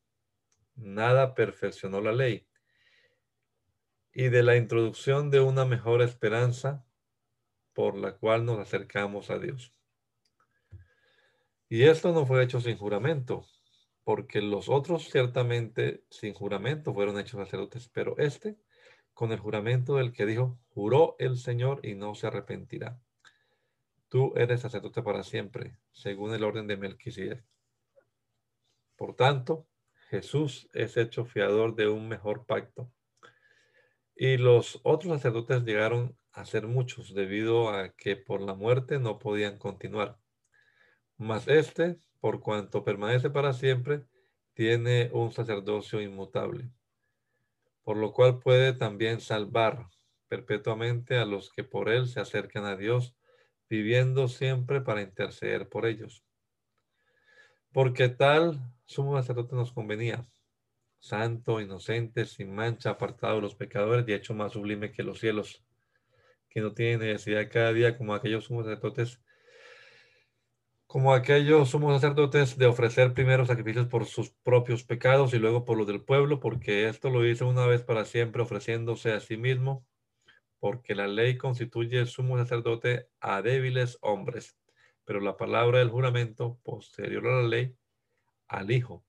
[0.75, 2.45] nada perfeccionó la ley,
[4.11, 6.85] y de la introducción de una mejor esperanza
[7.71, 9.73] por la cual nos acercamos a Dios.
[11.69, 13.45] Y esto no fue hecho sin juramento,
[14.03, 18.57] porque los otros ciertamente sin juramento fueron hechos sacerdotes, pero este
[19.13, 22.99] con el juramento del que dijo, juró el Señor y no se arrepentirá.
[24.11, 27.45] Tú eres sacerdote para siempre, según el orden de Melquisedec.
[28.97, 29.69] Por tanto,
[30.09, 32.91] Jesús es hecho fiador de un mejor pacto.
[34.13, 39.17] Y los otros sacerdotes llegaron a ser muchos debido a que por la muerte no
[39.17, 40.19] podían continuar.
[41.15, 44.03] Mas este, por cuanto permanece para siempre,
[44.53, 46.69] tiene un sacerdocio inmutable,
[47.83, 49.87] por lo cual puede también salvar
[50.27, 53.15] perpetuamente a los que por él se acercan a Dios,
[53.71, 56.25] viviendo siempre para interceder por ellos.
[57.71, 60.27] Porque tal sumo sacerdote nos convenía,
[60.99, 65.63] santo, inocente, sin mancha, apartado de los pecadores y hecho más sublime que los cielos,
[66.49, 69.21] que no tiene necesidad cada día como aquellos sumos sacerdotes
[70.85, 75.77] como aquellos somos sacerdotes de ofrecer primero sacrificios por sus propios pecados y luego por
[75.77, 79.85] los del pueblo, porque esto lo hizo una vez para siempre ofreciéndose a sí mismo,
[80.61, 84.55] porque la ley constituye el sumo sacerdote a débiles hombres,
[85.03, 87.75] pero la palabra del juramento posterior a la ley
[88.47, 89.03] al Hijo,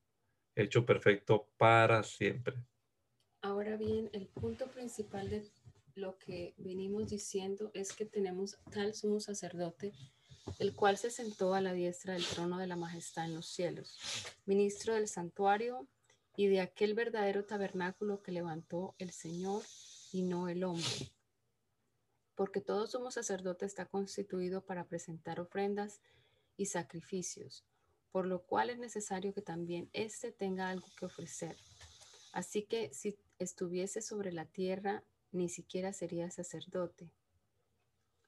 [0.57, 2.57] hecho perfecto para siempre.
[3.43, 5.45] Ahora bien, el punto principal de
[5.95, 9.93] lo que venimos diciendo es que tenemos tal sumo sacerdote
[10.59, 13.99] el cual se sentó a la diestra del trono de la majestad en los cielos,
[14.47, 15.87] ministro del santuario
[16.35, 19.63] y de aquel verdadero tabernáculo que levantó el Señor
[20.13, 21.13] y no el hombre.
[22.35, 26.01] Porque todo sumo sacerdote está constituido para presentar ofrendas
[26.57, 27.65] y sacrificios,
[28.11, 31.57] por lo cual es necesario que también éste tenga algo que ofrecer.
[32.33, 37.11] Así que si estuviese sobre la tierra, ni siquiera sería sacerdote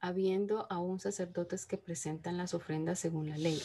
[0.04, 3.58] habiendo aún sacerdotes que presentan las ofrendas según la ley,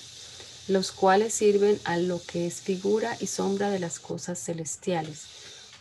[0.69, 5.27] los cuales sirven a lo que es figura y sombra de las cosas celestiales,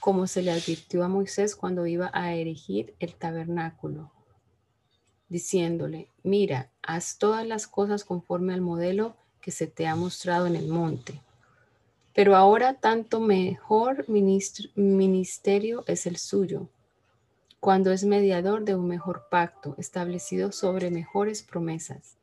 [0.00, 4.10] como se le advirtió a Moisés cuando iba a erigir el tabernáculo,
[5.28, 10.56] diciéndole, mira, haz todas las cosas conforme al modelo que se te ha mostrado en
[10.56, 11.20] el monte.
[12.14, 16.68] Pero ahora tanto mejor ministerio es el suyo
[17.60, 22.16] cuando es mediador de un mejor pacto establecido sobre mejores promesas.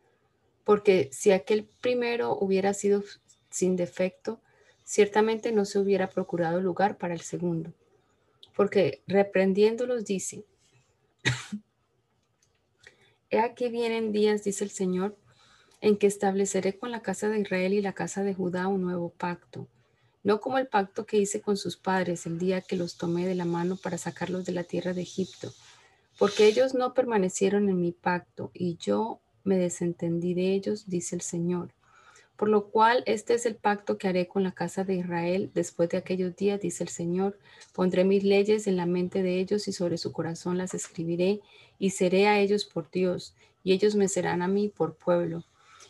[0.64, 3.04] Porque si aquel primero hubiera sido
[3.50, 4.40] sin defecto,
[4.84, 7.74] ciertamente no se hubiera procurado lugar para el segundo.
[8.56, 10.46] Porque reprendiéndolos dice,
[13.36, 15.18] He aquí vienen días, dice el Señor,
[15.82, 19.10] en que estableceré con la casa de Israel y la casa de Judá un nuevo
[19.10, 19.68] pacto
[20.26, 23.36] no como el pacto que hice con sus padres el día que los tomé de
[23.36, 25.54] la mano para sacarlos de la tierra de Egipto,
[26.18, 31.22] porque ellos no permanecieron en mi pacto y yo me desentendí de ellos, dice el
[31.22, 31.76] Señor.
[32.36, 35.90] Por lo cual este es el pacto que haré con la casa de Israel después
[35.90, 37.38] de aquellos días, dice el Señor.
[37.74, 41.40] Pondré mis leyes en la mente de ellos y sobre su corazón las escribiré
[41.80, 43.34] y seré a ellos por Dios
[43.66, 45.44] y ellos me serán a mí por pueblo.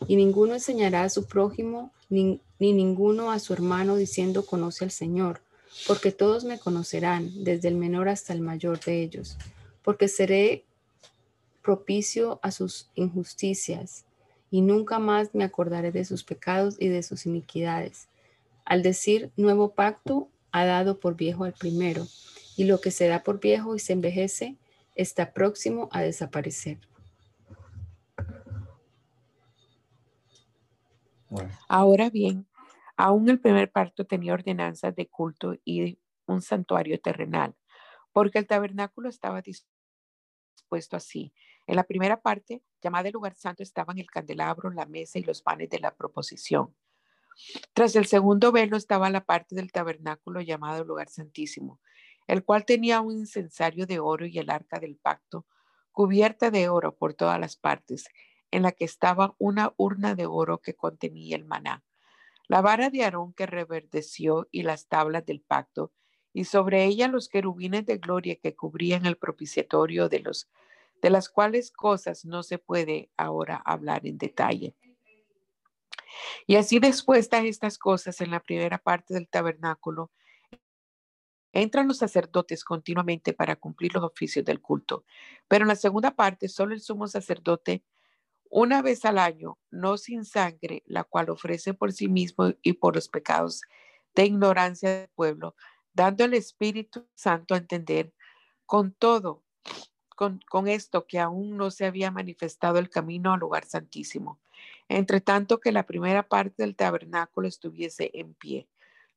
[0.08, 5.42] Y ninguno enseñará a su prójimo ni, ninguno a su hermano diciendo conoce al Señor,
[5.86, 9.36] porque todos me conocerán, desde el menor hasta el mayor de ellos,
[9.82, 10.64] porque seré
[11.62, 14.05] propicio a sus injusticias,
[14.50, 18.08] y nunca más me acordaré de sus pecados y de sus iniquidades.
[18.64, 22.06] Al decir nuevo pacto, ha dado por viejo al primero,
[22.56, 24.56] y lo que se da por viejo y se envejece
[24.94, 26.78] está próximo a desaparecer.
[31.68, 32.46] Ahora bien,
[32.96, 37.54] aún el primer pacto tenía ordenanzas de culto y un santuario terrenal,
[38.12, 41.32] porque el tabernáculo estaba dispuesto así.
[41.66, 45.42] En la primera parte, llamada el lugar santo, estaban el candelabro, la mesa y los
[45.42, 46.72] panes de la proposición.
[47.72, 51.80] Tras el segundo velo estaba la parte del tabernáculo llamado lugar santísimo,
[52.28, 55.46] el cual tenía un incensario de oro y el arca del pacto,
[55.90, 58.06] cubierta de oro por todas las partes,
[58.52, 61.82] en la que estaba una urna de oro que contenía el maná,
[62.46, 65.92] la vara de Aarón que reverdeció y las tablas del pacto,
[66.32, 70.48] y sobre ella los querubines de gloria que cubrían el propiciatorio de los
[71.02, 74.74] de las cuales cosas no se puede ahora hablar en detalle.
[76.46, 80.10] Y así dispuestas estas cosas en la primera parte del tabernáculo,
[81.52, 85.04] entran los sacerdotes continuamente para cumplir los oficios del culto,
[85.48, 87.82] pero en la segunda parte solo el sumo sacerdote
[88.48, 92.94] una vez al año, no sin sangre, la cual ofrece por sí mismo y por
[92.94, 93.62] los pecados
[94.14, 95.56] de ignorancia del pueblo,
[95.92, 98.12] dando el Espíritu Santo a entender
[98.64, 99.44] con todo,
[100.16, 104.40] con, esto que aún no se había manifestado el camino al lugar santísimo,
[104.88, 108.66] entre tanto que la primera parte del tabernáculo estuviese en pie,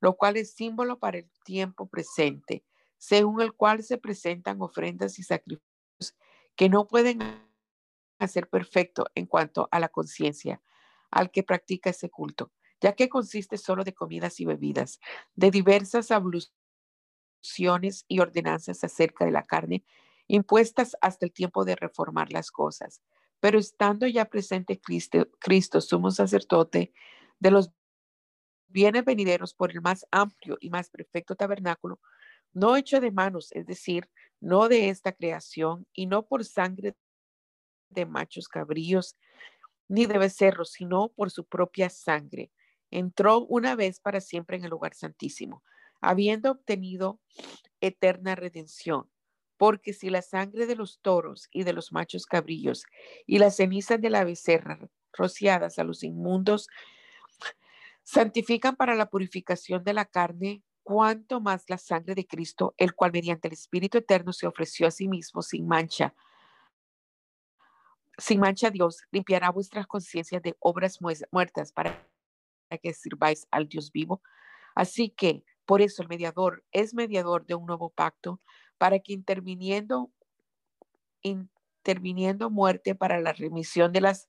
[0.02, 2.64] lo cual es símbolo para el tiempo presente,
[2.97, 5.64] según el cual se presentan ofrendas y sacrificios
[6.56, 7.20] que no pueden
[8.20, 10.62] hacer perfecto en cuanto a la conciencia
[11.10, 15.00] al que practica ese culto, ya que consiste solo de comidas y bebidas,
[15.36, 16.52] de diversas abluciones
[18.10, 19.86] y ordenanzas acerca de la carne,
[20.30, 23.01] impuestas hasta el tiempo de reformar las cosas.
[23.41, 26.93] Pero estando ya presente Cristo, sumo sacerdote
[27.39, 27.71] de los
[28.67, 31.99] bienes venideros por el más amplio y más perfecto tabernáculo,
[32.53, 34.09] no hecho de manos, es decir,
[34.39, 36.95] no de esta creación y no por sangre
[37.89, 39.17] de machos cabríos
[39.88, 42.51] ni de becerros, sino por su propia sangre.
[42.91, 45.63] Entró una vez para siempre en el lugar santísimo,
[46.01, 47.19] habiendo obtenido
[47.82, 49.09] eterna redención.
[49.60, 52.86] Porque si la sangre de los toros y de los machos cabrillos
[53.28, 54.80] y las cenizas de la becerra
[55.14, 56.68] rociadas a los inmundos
[58.03, 63.12] santifican para la purificación de la carne, cuanto más la sangre de Cristo, el cual
[63.12, 66.16] mediante el Espíritu Eterno se ofreció a sí mismo sin mancha
[68.20, 70.99] sin mancha Dios limpiará vuestras conciencias de obras
[71.32, 72.05] muertas para
[72.82, 74.22] que sirváis al Dios vivo.
[74.76, 78.41] Así que por eso el mediador es mediador de un nuevo pacto
[78.80, 80.11] para que interviniendo,
[81.21, 84.27] interviniendo muerte para la remisión de las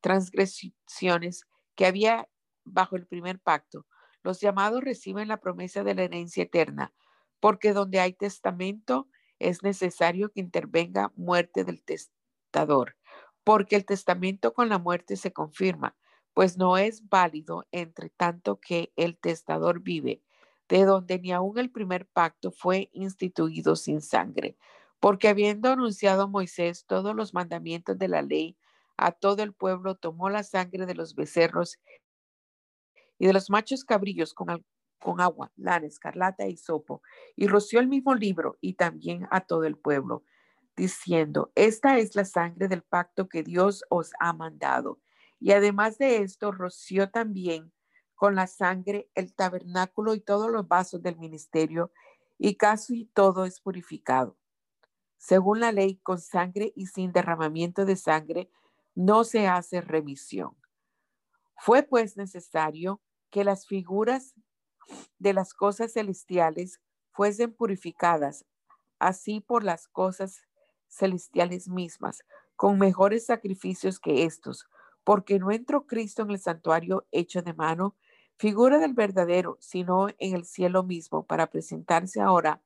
[0.00, 1.44] transgresiones
[1.74, 2.26] que había
[2.64, 3.86] bajo el primer pacto,
[4.22, 6.94] los llamados reciben la promesa de la herencia eterna,
[7.38, 9.06] porque donde hay testamento
[9.38, 12.96] es necesario que intervenga muerte del testador
[13.48, 15.96] porque el testamento con la muerte se confirma,
[16.34, 20.22] pues no es válido entre tanto que el testador vive,
[20.68, 24.56] de donde ni aun el primer pacto fue instituido sin sangre,
[25.00, 28.56] porque habiendo anunciado Moisés todos los mandamientos de la ley,
[28.96, 31.78] a todo el pueblo tomó la sangre de los becerros
[33.18, 34.50] y de los machos cabrillos con,
[35.20, 37.02] agua, lana, escarlata y sopo,
[37.36, 40.24] y roció el mismo libro y también a todo el pueblo
[40.76, 45.00] diciendo, esta es la sangre del pacto que Dios os ha mandado.
[45.40, 47.72] Y además de esto, roció también
[48.18, 51.92] con la sangre el tabernáculo y todos los vasos del ministerio,
[52.36, 54.36] y casi todo es purificado.
[55.18, 58.50] Según la ley, con sangre y sin derramamiento de sangre,
[58.96, 60.56] no se hace remisión.
[61.56, 63.00] Fue pues necesario
[63.30, 64.34] que las figuras
[65.20, 66.80] de las cosas celestiales
[67.12, 68.44] fuesen purificadas,
[68.98, 70.42] así por las cosas
[70.88, 72.24] celestiales mismas,
[72.56, 74.66] con mejores sacrificios que estos,
[75.04, 77.96] porque no entró Cristo en el santuario hecho de mano,
[78.38, 82.62] figura del verdadero, sino en el cielo mismo, para presentarse ahora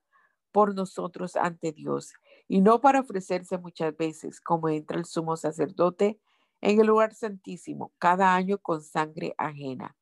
[0.51, 2.13] por nosotros ante Dios,
[2.47, 6.19] y no para ofrecerse muchas veces, como entra el sumo sacerdote
[6.61, 9.95] en el lugar santísimo, cada año con sangre ajena.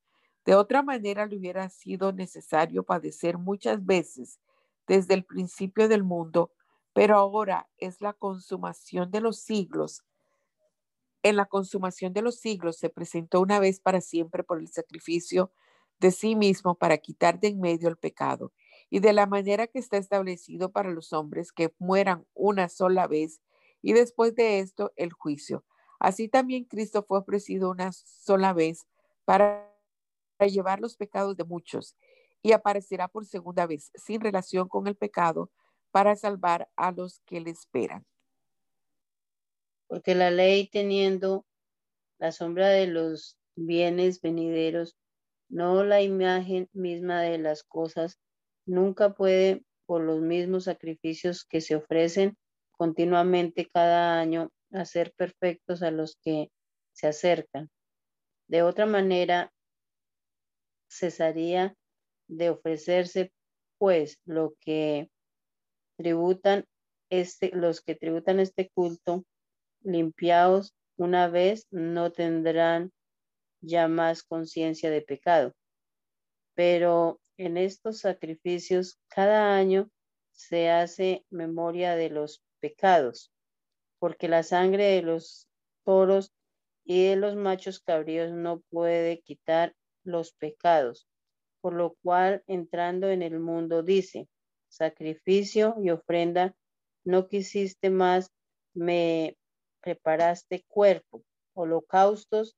[0.45, 4.39] De otra manera le hubiera sido necesario padecer muchas veces
[4.87, 6.51] desde el principio del mundo
[6.93, 10.03] pero ahora es la consumación de los siglos.
[11.23, 15.51] En la consumación de los siglos se presentó una vez para siempre por el sacrificio
[15.99, 18.51] de sí mismo para quitar de en medio el pecado,
[18.89, 23.39] y de la manera que está establecido para los hombres que mueran una sola vez,
[23.83, 25.63] y después de esto el juicio.
[25.99, 28.87] Así también Cristo fue ofrecido una sola vez
[29.25, 29.71] para
[30.39, 31.95] llevar los pecados de muchos,
[32.41, 35.51] y aparecerá por segunda vez sin relación con el pecado
[35.91, 38.07] para salvar a los que le esperan.
[39.91, 41.45] Porque la ley teniendo
[42.17, 44.95] la sombra de los bienes venideros,
[45.49, 48.17] no la imagen misma de las cosas,
[48.65, 52.37] nunca puede, por los mismos sacrificios que se ofrecen
[52.71, 56.53] continuamente cada año, hacer perfectos a los que
[56.93, 57.69] se acercan.
[58.47, 59.51] De otra manera,
[60.89, 61.75] cesaría
[62.29, 63.33] de ofrecerse,
[63.77, 65.09] pues, lo que
[65.97, 66.63] tributan
[67.09, 69.25] este, los que tributan este culto,
[69.83, 72.91] limpiados una vez, no tendrán
[73.61, 75.53] ya más conciencia de pecado.
[76.53, 79.89] Pero en estos sacrificios, cada año
[80.31, 83.31] se hace memoria de los pecados,
[83.99, 85.47] porque la sangre de los
[85.83, 86.31] toros
[86.83, 89.73] y de los machos cabríos no puede quitar
[90.03, 91.07] los pecados,
[91.61, 94.27] por lo cual entrando en el mundo dice,
[94.67, 96.55] sacrificio y ofrenda,
[97.03, 98.31] no quisiste más,
[98.73, 99.35] me
[99.81, 101.23] preparaste cuerpo,
[101.53, 102.55] holocaustos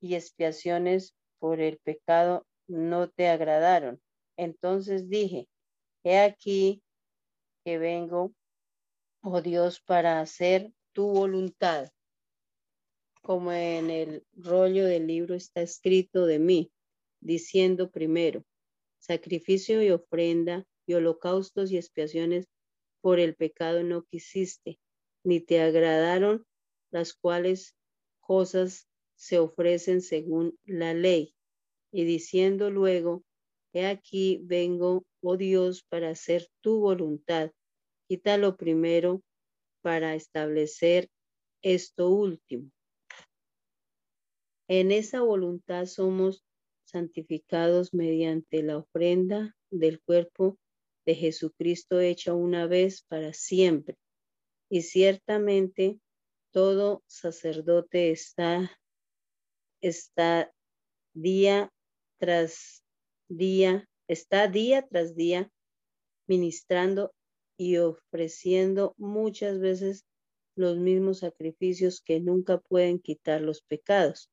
[0.00, 4.00] y expiaciones por el pecado no te agradaron.
[4.36, 5.48] Entonces dije,
[6.02, 6.82] he aquí
[7.64, 8.32] que vengo,
[9.22, 11.90] oh Dios, para hacer tu voluntad.
[13.22, 16.70] Como en el rollo del libro está escrito de mí,
[17.20, 18.44] diciendo primero,
[18.98, 22.46] sacrificio y ofrenda y holocaustos y expiaciones
[23.00, 24.78] por el pecado no quisiste,
[25.24, 26.46] ni te agradaron
[26.94, 27.74] las cuales
[28.20, 31.34] cosas se ofrecen según la ley.
[31.92, 33.24] Y diciendo luego,
[33.72, 37.50] he aquí vengo, oh Dios, para hacer tu voluntad.
[38.06, 39.22] Quita lo primero
[39.82, 41.08] para establecer
[41.62, 42.70] esto último.
[44.68, 46.44] En esa voluntad somos
[46.84, 50.58] santificados mediante la ofrenda del cuerpo
[51.04, 53.96] de Jesucristo hecha una vez para siempre.
[54.70, 55.98] Y ciertamente
[56.54, 58.78] todo sacerdote está,
[59.82, 60.54] está
[61.12, 61.68] día
[62.18, 62.84] tras
[63.28, 65.50] día, está día tras día
[66.28, 67.12] ministrando
[67.58, 70.04] y ofreciendo muchas veces
[70.54, 74.30] los mismos sacrificios que nunca pueden quitar los pecados.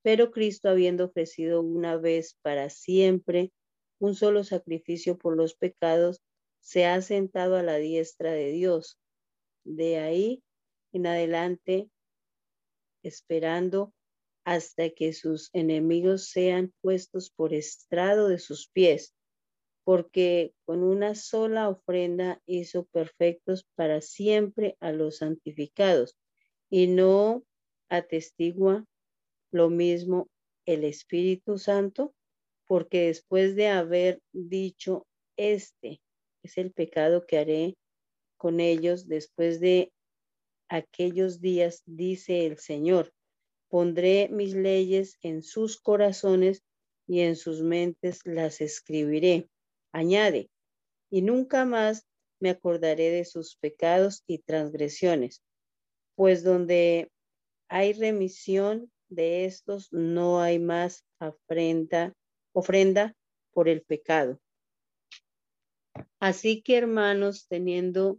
[0.00, 3.52] Pero Cristo, habiendo ofrecido una vez para siempre
[3.98, 6.22] un solo sacrificio por los pecados,
[6.60, 8.98] se ha sentado a la diestra de Dios.
[9.64, 10.42] De ahí
[10.92, 11.90] en adelante,
[13.02, 13.92] esperando
[14.44, 19.14] hasta que sus enemigos sean puestos por estrado de sus pies,
[19.84, 26.16] porque con una sola ofrenda hizo perfectos para siempre a los santificados,
[26.70, 27.44] y no
[27.88, 28.84] atestigua
[29.50, 30.28] lo mismo
[30.66, 32.14] el Espíritu Santo,
[32.66, 36.00] porque después de haber dicho, este
[36.42, 37.76] es el pecado que haré
[38.36, 39.92] con ellos después de
[40.68, 43.12] aquellos días, dice el Señor,
[43.68, 46.62] pondré mis leyes en sus corazones
[47.06, 49.48] y en sus mentes las escribiré.
[49.92, 50.50] Añade,
[51.10, 52.06] y nunca más
[52.40, 55.42] me acordaré de sus pecados y transgresiones,
[56.14, 57.10] pues donde
[57.68, 62.14] hay remisión de estos no hay más afrenta
[62.52, 63.14] ofrenda
[63.52, 64.40] por el pecado.
[66.20, 68.18] Así que hermanos, teniendo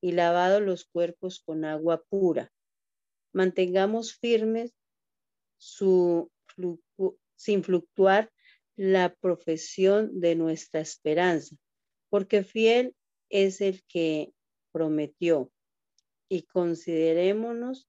[0.00, 2.52] y lavados los cuerpos con agua pura.
[3.32, 4.74] Mantengamos firmes
[5.58, 8.32] sin fluctuar
[8.76, 11.56] la profesión de nuestra esperanza,
[12.08, 12.94] porque fiel
[13.28, 14.32] es el que
[14.72, 15.50] prometió.
[16.28, 17.88] Y considerémonos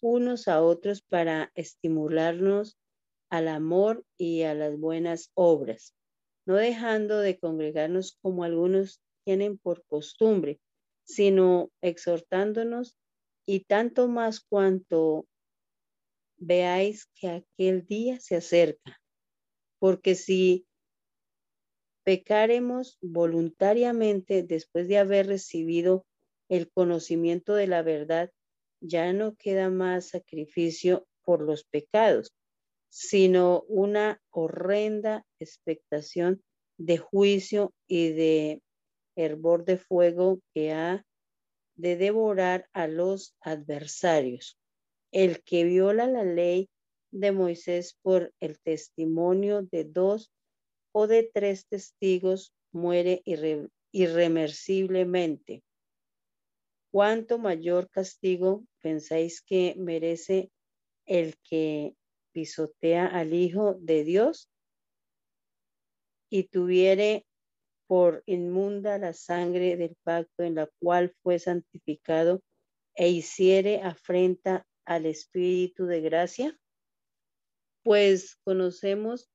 [0.00, 2.78] unos a otros para estimularnos
[3.30, 5.94] al amor y a las buenas obras,
[6.46, 10.60] no dejando de congregarnos como algunos tienen por costumbre,
[11.04, 12.96] sino exhortándonos
[13.46, 15.26] y tanto más cuanto
[16.36, 19.00] veáis que aquel día se acerca.
[19.78, 20.66] Porque si
[22.04, 26.04] pecaremos voluntariamente después de haber recibido
[26.48, 28.30] el conocimiento de la verdad,
[28.80, 32.34] ya no queda más sacrificio por los pecados,
[32.90, 36.42] sino una horrenda expectación
[36.78, 38.62] de juicio y de
[39.16, 41.04] hervor de fuego que ha
[41.76, 44.58] de devorar a los adversarios.
[45.10, 46.68] El que viola la ley
[47.10, 50.32] de Moisés por el testimonio de dos
[50.92, 53.22] o de tres testigos muere
[53.92, 55.62] irremersiblemente.
[56.90, 60.50] ¿Cuánto mayor castigo pensáis que merece
[61.06, 61.94] el que
[62.32, 64.48] pisotea al Hijo de Dios
[66.30, 67.26] y tuviere
[67.92, 72.40] por inmunda la sangre del pacto en la cual fue santificado
[72.94, 76.58] e hiciere afrenta al Espíritu de gracia?
[77.84, 79.28] Pues conocemos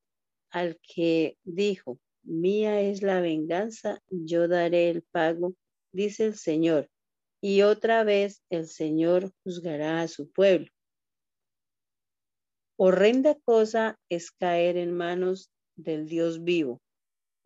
[0.50, 5.54] al que dijo, mía es la venganza, yo daré el pago,
[5.92, 6.90] dice el Señor.
[7.40, 10.72] Y otra vez el Señor juzgará a su pueblo.
[12.76, 16.82] Horrenda cosa es caer en manos del Dios vivo,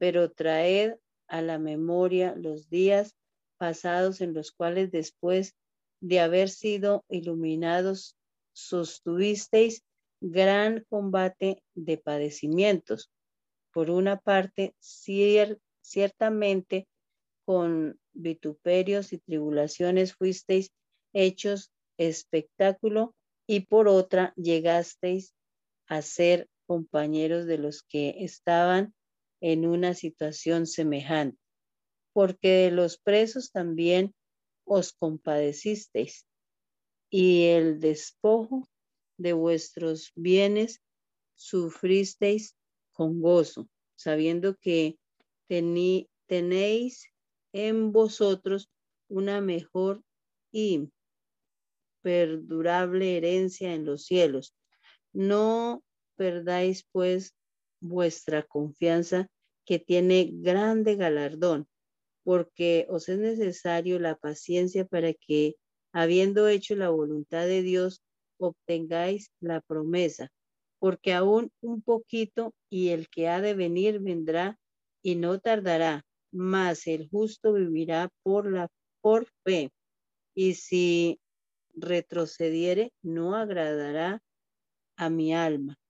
[0.01, 0.95] pero traed
[1.27, 3.15] a la memoria los días
[3.59, 5.53] pasados en los cuales después
[6.01, 8.17] de haber sido iluminados
[8.51, 9.83] sostuvisteis
[10.19, 13.11] gran combate de padecimientos.
[13.71, 14.73] Por una parte,
[15.83, 16.87] Ciertamente,
[17.45, 20.71] con vituperios y tribulaciones fuisteis
[21.13, 23.13] hechos espectáculo
[23.47, 25.35] y por otra llegasteis
[25.85, 28.95] a ser compañeros de los que estaban
[29.41, 31.37] en una situación semejante,
[32.13, 34.13] porque de los presos también
[34.63, 36.25] os compadecisteis
[37.09, 38.67] y el despojo
[39.17, 40.81] de vuestros bienes
[41.35, 42.55] sufristeis
[42.93, 44.97] con gozo, sabiendo que
[46.27, 47.07] tenéis
[47.51, 48.69] en vosotros
[49.09, 50.01] una mejor
[50.51, 50.89] y
[52.01, 54.55] perdurable herencia en los cielos.
[55.11, 55.83] No
[56.15, 57.35] perdáis pues
[57.81, 59.27] vuestra confianza
[59.65, 61.67] que tiene grande galardón,
[62.23, 65.55] porque os es necesario la paciencia para que,
[65.91, 68.01] habiendo hecho la voluntad de Dios,
[68.37, 70.29] obtengáis la promesa,
[70.79, 74.57] porque aún un poquito y el que ha de venir vendrá
[75.03, 78.69] y no tardará, mas el justo vivirá por la
[79.01, 79.71] por fe.
[80.35, 81.19] Y si
[81.75, 84.21] retrocediere, no agradará
[84.95, 85.80] a mi alma.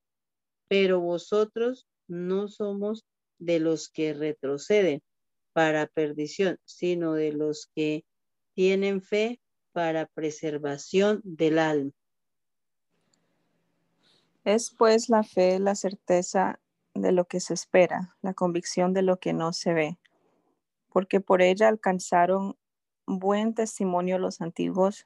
[0.72, 3.03] Pero vosotros no somos
[3.39, 5.01] de los que retroceden
[5.51, 8.05] para perdición, sino de los que
[8.53, 9.41] tienen fe
[9.74, 11.91] para preservación del alma.
[14.45, 16.61] Es pues la fe la certeza
[16.93, 19.99] de lo que se espera, la convicción de lo que no se ve,
[20.88, 22.55] porque por ella alcanzaron
[23.05, 25.05] buen testimonio los antiguos.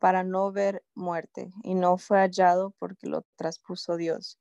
[0.00, 4.38] para no ver muerte, y no fue hallado porque lo traspuso Dios.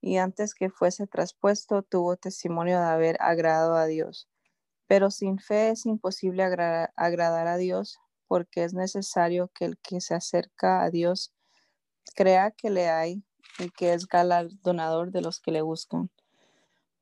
[0.00, 4.28] Y antes que fuese traspuesto, tuvo testimonio de haber agradado a Dios.
[4.86, 10.14] Pero sin fe es imposible agradar a Dios, porque es necesario que el que se
[10.14, 11.32] acerca a Dios
[12.16, 13.22] crea que le hay
[13.58, 16.10] y que es galardonador de los que le buscan.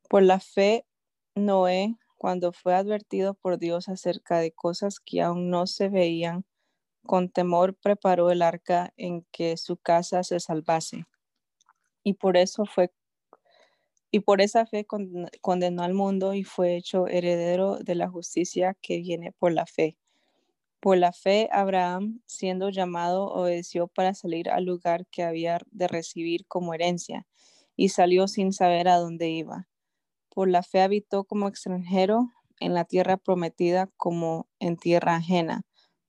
[0.09, 0.87] Por la fe,
[1.35, 6.45] Noé, cuando fue advertido por Dios acerca de cosas que aún no se veían,
[7.07, 11.07] con temor preparó el arca en que su casa se salvase.
[12.05, 12.93] Y por eso fue
[14.15, 14.87] y por esa fe
[15.41, 19.97] condenó al mundo y fue hecho heredero de la justicia que viene por la fe.
[20.81, 26.45] Por la fe, Abraham, siendo llamado, obedeció para salir al lugar que había de recibir
[26.47, 27.27] como herencia,
[27.75, 29.69] y salió sin saber a dónde iba.
[30.29, 35.63] Por la fe habitó como extranjero en la tierra prometida como en tierra ajena,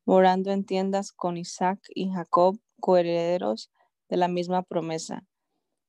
[0.06, 3.72] morando en tiendas con Isaac y Jacob, coherederos
[4.10, 5.26] de la misma promesa,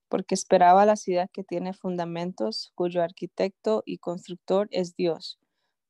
[0.09, 5.39] porque esperaba la ciudad que tiene fundamentos, cuyo arquitecto y constructor es Dios.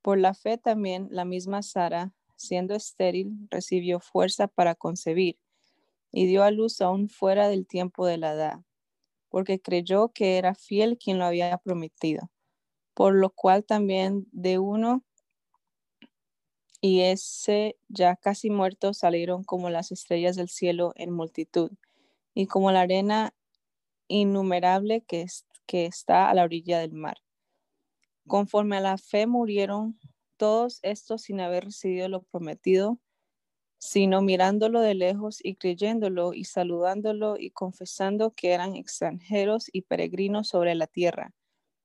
[0.03, 5.39] Por la fe también la misma Sara, siendo estéril, recibió fuerza para concebir
[6.11, 8.61] y dio a luz aún fuera del tiempo de la edad,
[9.29, 12.31] porque creyó que era fiel quien lo había prometido,
[12.95, 15.05] por lo cual también de uno
[16.81, 21.70] y ese ya casi muerto salieron como las estrellas del cielo en multitud
[22.35, 23.35] y como la arena
[24.09, 25.27] innumerable que,
[25.66, 27.18] que está a la orilla del mar.
[28.27, 29.99] Conforme a la fe murieron
[30.37, 32.99] todos estos sin haber recibido lo prometido,
[33.79, 40.49] sino mirándolo de lejos y creyéndolo y saludándolo y confesando que eran extranjeros y peregrinos
[40.49, 41.35] sobre la tierra,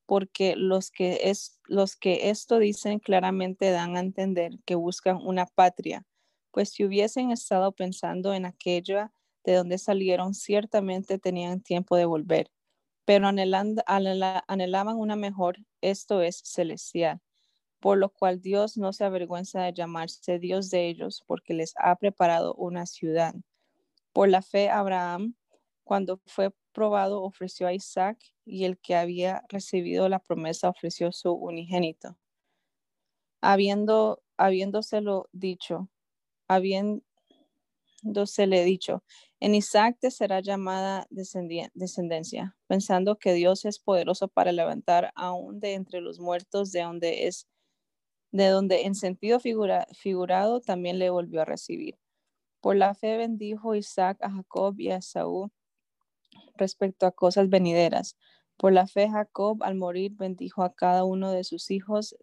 [0.09, 5.45] porque los que, es, los que esto dicen claramente dan a entender que buscan una
[5.45, 6.03] patria,
[6.49, 12.49] pues si hubiesen estado pensando en aquella de donde salieron, ciertamente tenían tiempo de volver,
[13.05, 17.21] pero anhelaban una mejor, esto es celestial
[17.79, 21.95] por lo cual Dios no se avergüenza de llamarse Dios de ellos, porque les ha
[21.95, 23.35] preparado una ciudad.
[24.11, 25.35] Por la fe, Abraham,
[25.83, 26.51] cuando fue
[26.87, 32.17] ofreció a Isaac, y el que había recibido la promesa ofreció su unigénito.
[33.41, 35.89] Habiendo, habiéndoselo dicho,
[36.47, 37.03] habiéndosele
[38.63, 39.03] dicho,
[39.39, 45.73] en Isaac te será llamada descendencia, pensando que Dios es poderoso para levantar aún de
[45.75, 47.47] entre los muertos, de donde es
[48.31, 51.97] de donde en sentido figurado también le volvió a recibir.
[52.61, 55.51] Por la fe bendijo Isaac a Jacob y a Saúl
[56.59, 58.17] respecto a cosas venideras.
[58.57, 62.15] Por la fe Jacob al morir bendijo a cada uno de sus hijos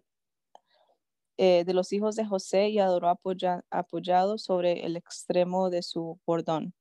[1.39, 3.14] eh, de los hijos de José y adoró
[3.70, 6.74] apoyado sobre el extremo de su bordón.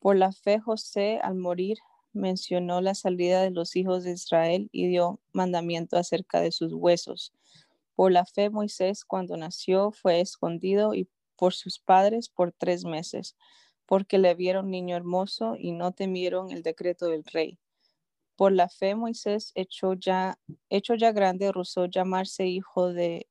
[0.00, 1.78] Por la fe José al morir
[2.12, 7.32] mencionó la salida de los hijos de Israel y dio mandamiento acerca de sus huesos.
[7.94, 13.36] Por la fe Moisés cuando nació fue escondido y por sus padres por tres meses,
[13.90, 17.58] porque le vieron niño hermoso y no temieron el decreto del rey.
[18.36, 20.38] Por la fe Moisés, hecho ya,
[21.12, 23.28] grande, rehusó llamarse hijo de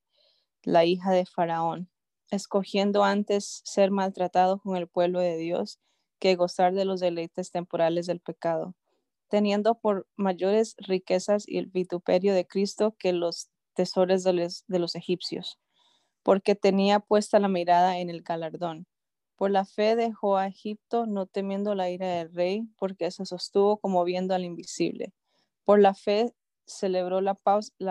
[0.62, 1.90] la hija de Faraón,
[2.30, 5.80] escogiendo antes ser maltratado con el pueblo de Dios
[6.20, 8.76] que gozar de los deleites temporales del pecado,
[9.30, 14.80] teniendo por mayores riquezas y el vituperio de Cristo que los tesoros de los, de
[14.80, 15.58] los egipcios,
[16.22, 18.89] porque tenía puesta la mirada en el galardón.
[19.40, 23.78] Por la fe dejó a Egipto, no temiendo la ira del rey, porque se sostuvo
[23.78, 25.14] como viendo al invisible.
[25.64, 26.34] Por la fe
[26.66, 27.36] celebró la,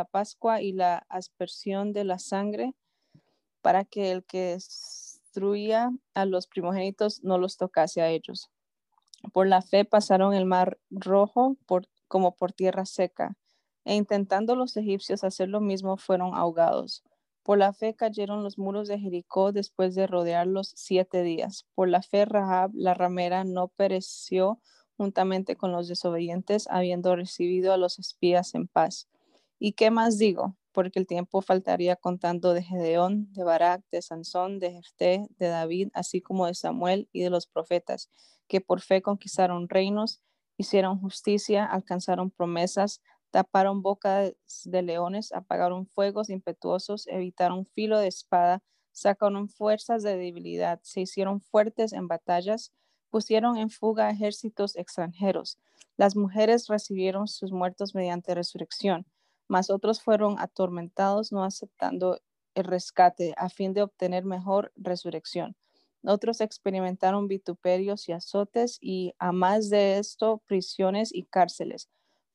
[0.04, 2.74] Pascua y la aspersión de la sangre,
[3.62, 8.50] para que el que destruía a los primogénitos no los tocase a ellos.
[9.32, 11.56] Por la fe pasaron el mar rojo
[12.08, 13.38] como por tierra seca,
[13.86, 17.04] e intentando los egipcios hacer lo mismo fueron ahogados.
[17.48, 21.64] Por la fe cayeron los muros de Jericó después de rodearlos siete días.
[21.74, 24.60] Por la fe Rahab, la ramera, no pereció
[24.98, 29.08] juntamente con los desobedientes, habiendo recibido a los espías en paz.
[29.58, 30.58] ¿Y qué más digo?
[30.72, 35.88] Porque el tiempo faltaría contando de Gedeón, de Barak, de Sansón, de Jefté, de David,
[35.94, 38.10] así como de Samuel y de los profetas,
[38.46, 40.20] que por fe conquistaron reinos,
[40.58, 43.00] hicieron justicia, alcanzaron promesas,
[43.30, 44.32] taparon bocas
[44.64, 48.62] de leones, apagaron fuegos impetuosos, evitaron filo de espada,
[48.92, 52.72] sacaron fuerzas de debilidad, se hicieron fuertes en batallas,
[53.10, 55.58] pusieron en fuga ejércitos extranjeros.
[55.96, 59.06] Las mujeres recibieron sus muertos mediante resurrección,
[59.48, 62.20] mas otros fueron atormentados no aceptando
[62.54, 65.56] el rescate a fin de obtener mejor resurrección.
[66.04, 71.88] Otros experimentaron vituperios y azotes y a más de esto prisiones y cárceles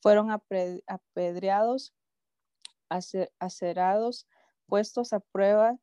[0.04, 1.94] fueron apedreados,
[3.40, 4.28] acerados,
[4.68, 5.78] puestos a prueba,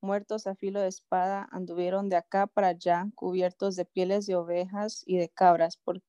[0.00, 5.02] muertos a filo de espada, anduvieron de acá para allá, cubiertos de pieles de ovejas
[5.06, 6.00] y de cabras, por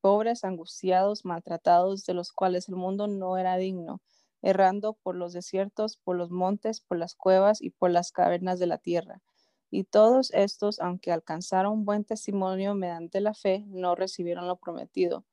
[0.00, 4.02] pobres, angustiados, maltratados, de los cuales el mundo no era digno,
[4.42, 8.66] errando por los desiertos, por los montes, por las cuevas y por las cavernas de
[8.66, 9.22] la tierra.
[9.70, 15.24] Y todos estos, aunque alcanzaron buen testimonio mediante la fe, no recibieron lo prometido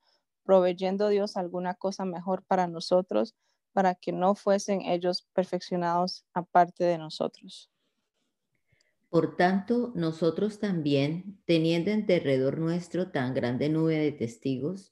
[0.49, 3.35] proveyendo Dios alguna cosa mejor para nosotros,
[3.71, 7.69] para que no fuesen ellos perfeccionados aparte de nosotros.
[9.09, 14.91] Por tanto, nosotros también, teniendo en derredor nuestro tan grande nube de testigos,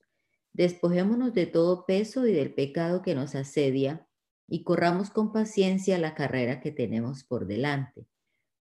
[0.53, 4.07] despojémonos de todo peso y del pecado que nos asedia,
[4.47, 8.05] y corramos con paciencia la carrera que tenemos por delante,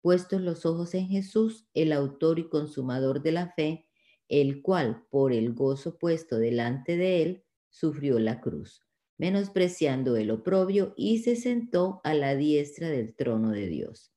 [0.01, 3.84] puestos los ojos en Jesús, el autor y consumador de la fe,
[4.29, 8.83] el cual, por el gozo puesto delante de él, sufrió la cruz,
[9.19, 14.13] menospreciando el oprobio, y se sentó a la diestra del trono de Dios.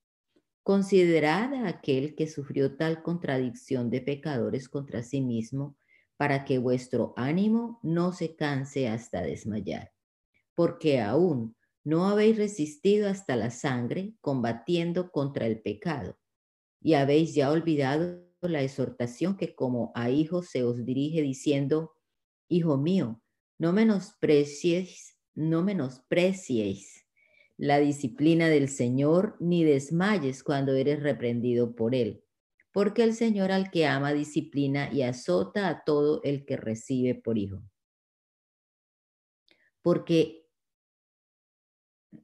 [0.64, 5.78] Considerad a aquel que sufrió tal contradicción de pecadores contra sí mismo,
[6.18, 9.92] para que vuestro ánimo no se canse hasta desmayar,
[10.56, 16.18] porque aún no habéis resistido hasta la sangre combatiendo contra el pecado,
[16.82, 21.94] y habéis ya olvidado la exhortación que como a hijos se os dirige diciendo,
[22.50, 23.22] Hijo mío,
[23.58, 27.06] no menosprecies, no menosprecies
[27.58, 32.24] la disciplina del Señor, ni desmayes cuando eres reprendido por Él,
[32.72, 37.38] porque el Señor al que ama disciplina y azota a todo el que recibe por
[37.38, 37.64] hijo.
[39.82, 40.48] Porque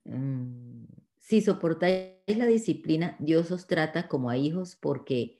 [0.05, 0.86] mm,
[1.18, 5.39] si soportáis la disciplina, Dios os trata como a hijos, porque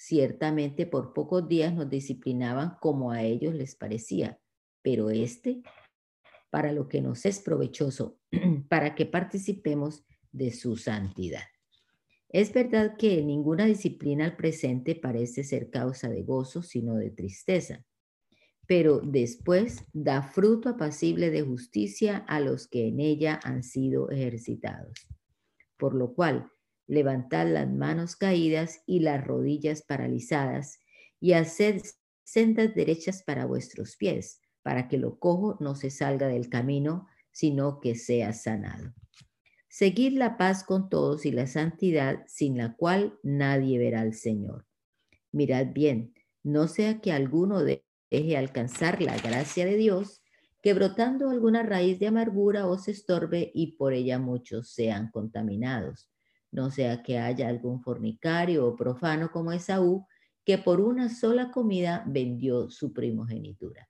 [0.00, 4.40] Ciertamente por pocos días nos disciplinaban como a ellos les parecía,
[4.80, 5.60] pero este
[6.50, 8.16] para lo que nos es provechoso,
[8.68, 11.42] para que participemos de su santidad.
[12.28, 17.84] Es verdad que ninguna disciplina al presente parece ser causa de gozo, sino de tristeza,
[18.68, 25.08] pero después da fruto apacible de justicia a los que en ella han sido ejercitados.
[25.76, 26.52] Por lo cual,
[26.88, 30.80] levantad las manos caídas y las rodillas paralizadas,
[31.20, 31.82] y haced
[32.24, 37.80] sendas derechas para vuestros pies, para que lo cojo no se salga del camino, sino
[37.80, 38.92] que sea sanado.
[39.68, 44.66] Seguid la paz con todos y la santidad, sin la cual nadie verá al Señor.
[45.30, 50.22] Mirad bien, no sea que alguno deje alcanzar la gracia de Dios,
[50.62, 56.10] que brotando alguna raíz de amargura os estorbe y por ella muchos sean contaminados.
[56.50, 60.06] No sea que haya algún fornicario o profano como Esaú,
[60.44, 63.88] que por una sola comida vendió su primogenitura.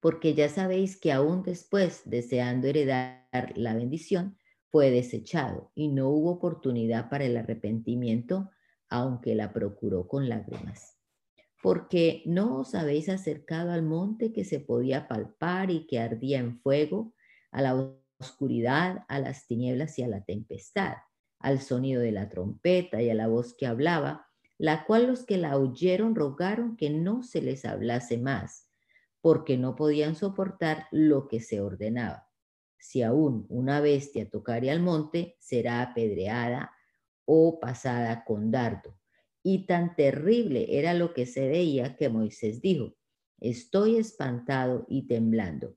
[0.00, 4.36] Porque ya sabéis que aún después, deseando heredar la bendición,
[4.70, 8.50] fue desechado y no hubo oportunidad para el arrepentimiento,
[8.88, 10.98] aunque la procuró con lágrimas.
[11.62, 16.58] Porque no os habéis acercado al monte que se podía palpar y que ardía en
[16.58, 17.14] fuego,
[17.50, 17.74] a la
[18.18, 20.94] oscuridad, a las tinieblas y a la tempestad,
[21.38, 24.26] al sonido de la trompeta y a la voz que hablaba,
[24.58, 28.68] la cual los que la oyeron rogaron que no se les hablase más,
[29.20, 32.26] porque no podían soportar lo que se ordenaba.
[32.78, 36.72] Si aún una bestia tocare al monte, será apedreada
[37.24, 38.98] o pasada con dardo.
[39.42, 42.94] Y tan terrible era lo que se veía que Moisés dijo,
[43.40, 45.76] estoy espantado y temblando,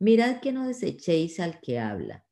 [0.00, 2.24] Mirad que no desechéis al que habla,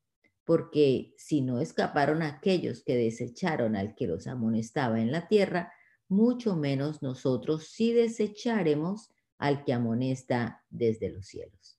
[0.44, 5.70] porque si no escaparon aquellos que desecharon al que los amonestaba en la tierra,
[6.08, 11.78] mucho menos nosotros si desecharemos al que amonesta desde los cielos.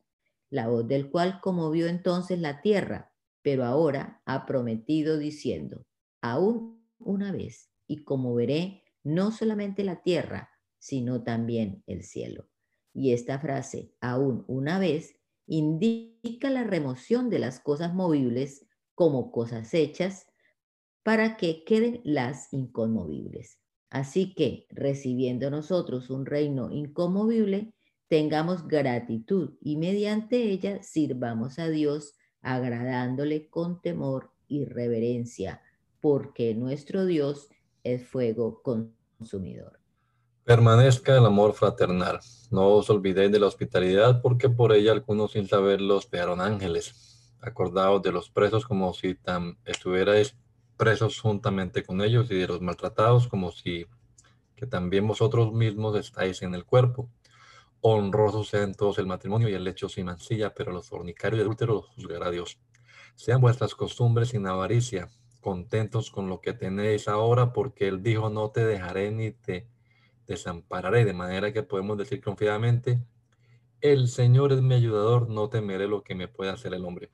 [0.51, 3.11] La voz del cual conmovió entonces la tierra,
[3.41, 5.87] pero ahora ha prometido diciendo,
[6.21, 12.47] aún una vez, y como veré, no solamente la tierra, sino también el cielo.
[12.93, 15.18] Y esta frase, aún una vez,
[15.49, 20.27] indica la remoción de las cosas movibles como cosas hechas
[21.03, 23.59] para que queden las inconmovibles.
[23.89, 27.73] Así que, recibiendo nosotros un reino inconmovible,
[28.07, 35.61] tengamos gratitud y mediante ella sirvamos a Dios agradándole con temor y reverencia,
[35.99, 37.49] porque nuestro Dios
[37.83, 39.79] es fuego consumidor.
[40.49, 42.21] Permanezca el amor fraternal.
[42.49, 47.35] No os olvidéis de la hospitalidad, porque por ella algunos sin saberlo hospedaron ángeles.
[47.39, 50.35] Acordaos de los presos como si tan estuvierais
[50.75, 53.85] presos juntamente con ellos y de los maltratados como si
[54.55, 57.07] que también vosotros mismos estáis en el cuerpo
[57.81, 61.75] honrosos sean todos el matrimonio y el lecho sin mancilla, pero los fornicarios y adúlteros
[61.75, 62.57] los juzgará Dios.
[63.15, 68.49] Sean vuestras costumbres sin avaricia, contentos con lo que tenéis ahora, porque Él dijo, no
[68.49, 69.67] te dejaré ni te
[70.30, 72.99] desampararé, de manera que podemos decir confiadamente,
[73.82, 77.09] el Señor es mi ayudador, no temeré lo que me pueda hacer el hombre.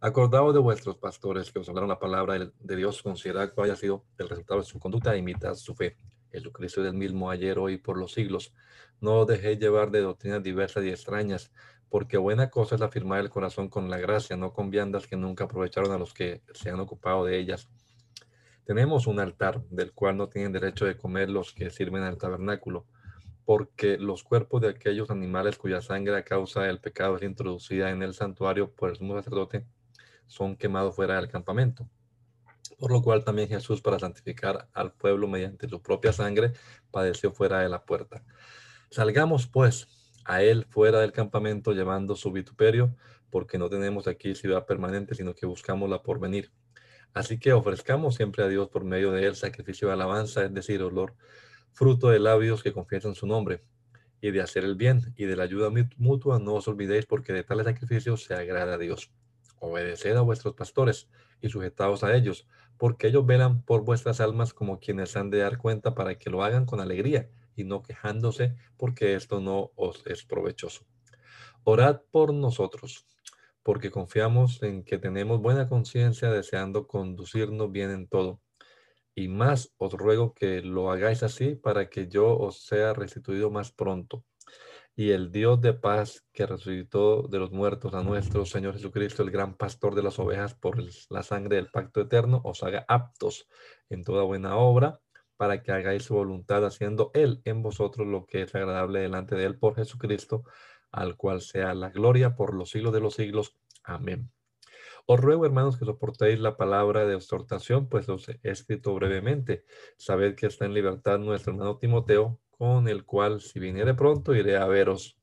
[0.00, 4.04] Acordaos de vuestros pastores que os hablaron la palabra de Dios, considerad cuál haya sido
[4.18, 5.96] el resultado de su conducta e imitad su fe.
[6.30, 8.52] Jesucristo es el mismo ayer, hoy, por los siglos.
[9.00, 11.50] No os dejéis llevar de doctrinas diversas y extrañas,
[11.88, 15.44] porque buena cosa es afirmar el corazón con la gracia, no con viandas que nunca
[15.44, 17.70] aprovecharon a los que se han ocupado de ellas.
[18.68, 22.84] Tenemos un altar del cual no tienen derecho de comer los que sirven al tabernáculo,
[23.46, 28.02] porque los cuerpos de aquellos animales cuya sangre a causa del pecado es introducida en
[28.02, 29.64] el santuario por el sumo sacerdote
[30.26, 31.88] son quemados fuera del campamento.
[32.78, 36.52] Por lo cual también Jesús, para santificar al pueblo mediante su propia sangre,
[36.90, 38.22] padeció fuera de la puerta.
[38.90, 39.88] Salgamos pues
[40.26, 42.94] a él fuera del campamento llevando su vituperio,
[43.30, 46.52] porque no tenemos aquí ciudad permanente, sino que buscamos la porvenir.
[47.14, 50.82] Así que ofrezcamos siempre a Dios por medio de él sacrificio de alabanza, es decir,
[50.82, 51.14] olor,
[51.72, 53.62] fruto de labios que confiesan su nombre,
[54.20, 57.44] y de hacer el bien y de la ayuda mutua, no os olvidéis, porque de
[57.44, 59.12] tales sacrificios se agrada a Dios.
[59.60, 61.08] Obedeced a vuestros pastores
[61.40, 62.46] y sujetaos a ellos,
[62.76, 66.42] porque ellos velan por vuestras almas como quienes han de dar cuenta para que lo
[66.42, 70.84] hagan con alegría y no quejándose, porque esto no os es provechoso.
[71.64, 73.06] Orad por nosotros,
[73.68, 78.40] porque confiamos en que tenemos buena conciencia deseando conducirnos bien en todo.
[79.14, 83.70] Y más os ruego que lo hagáis así para que yo os sea restituido más
[83.70, 84.24] pronto.
[84.96, 89.30] y el Dios de paz que resucitó de los muertos a nuestro Señor Jesucristo, el
[89.30, 93.48] gran pastor de las ovejas por la sangre del pacto eterno, os haga aptos
[93.90, 94.98] en toda buena obra
[95.36, 99.44] para que hagáis su voluntad haciendo Él en vosotros lo que es agradable delante de
[99.44, 100.44] Él por Jesucristo,
[100.90, 103.56] al cual sea la gloria por los siglos de los siglos.
[103.82, 104.30] Amén.
[105.06, 109.64] Os ruego, hermanos, que soportéis la palabra de exhortación, pues os he escrito brevemente.
[109.96, 114.56] Sabed que está en libertad nuestro hermano Timoteo, con el cual, si viniere pronto, iré
[114.56, 115.16] a veros.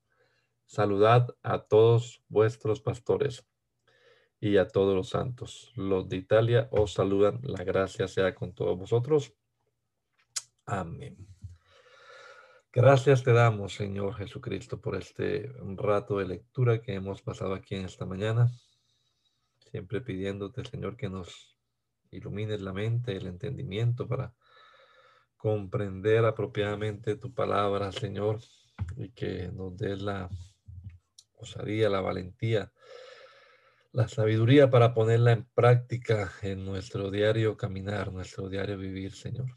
[0.66, 3.46] Saludad a todos vuestros pastores
[4.40, 5.72] y a todos los santos.
[5.76, 7.40] Los de Italia os saludan.
[7.44, 9.34] La gracia sea con todos vosotros.
[10.66, 11.35] Amén.
[12.76, 17.86] Gracias te damos, Señor Jesucristo, por este rato de lectura que hemos pasado aquí en
[17.86, 18.52] esta mañana.
[19.72, 21.58] Siempre pidiéndote, Señor, que nos
[22.12, 24.34] ilumines la mente, el entendimiento para
[25.38, 28.42] comprender apropiadamente tu palabra, Señor,
[28.98, 30.30] y que nos des la
[31.38, 32.74] osadía, la valentía,
[33.94, 39.48] la sabiduría para ponerla en práctica en nuestro diario caminar, nuestro diario vivir, Señor.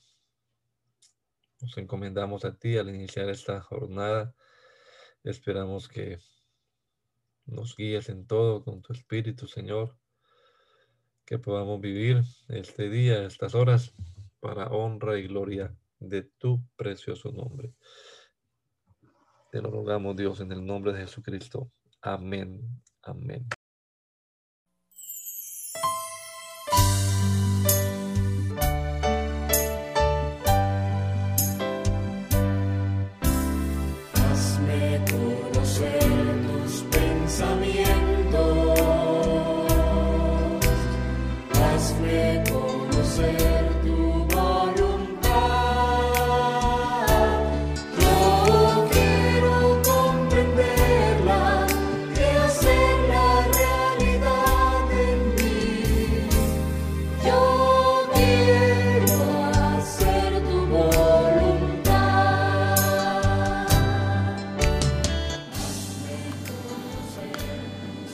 [1.60, 4.34] Nos encomendamos a ti al iniciar esta jornada.
[5.24, 6.18] Esperamos que
[7.46, 9.98] nos guíes en todo con tu Espíritu, Señor.
[11.24, 13.92] Que podamos vivir este día, estas horas,
[14.40, 17.74] para honra y gloria de tu precioso nombre.
[19.50, 21.72] Te lo rogamos, Dios, en el nombre de Jesucristo.
[22.02, 22.82] Amén.
[23.02, 23.48] Amén.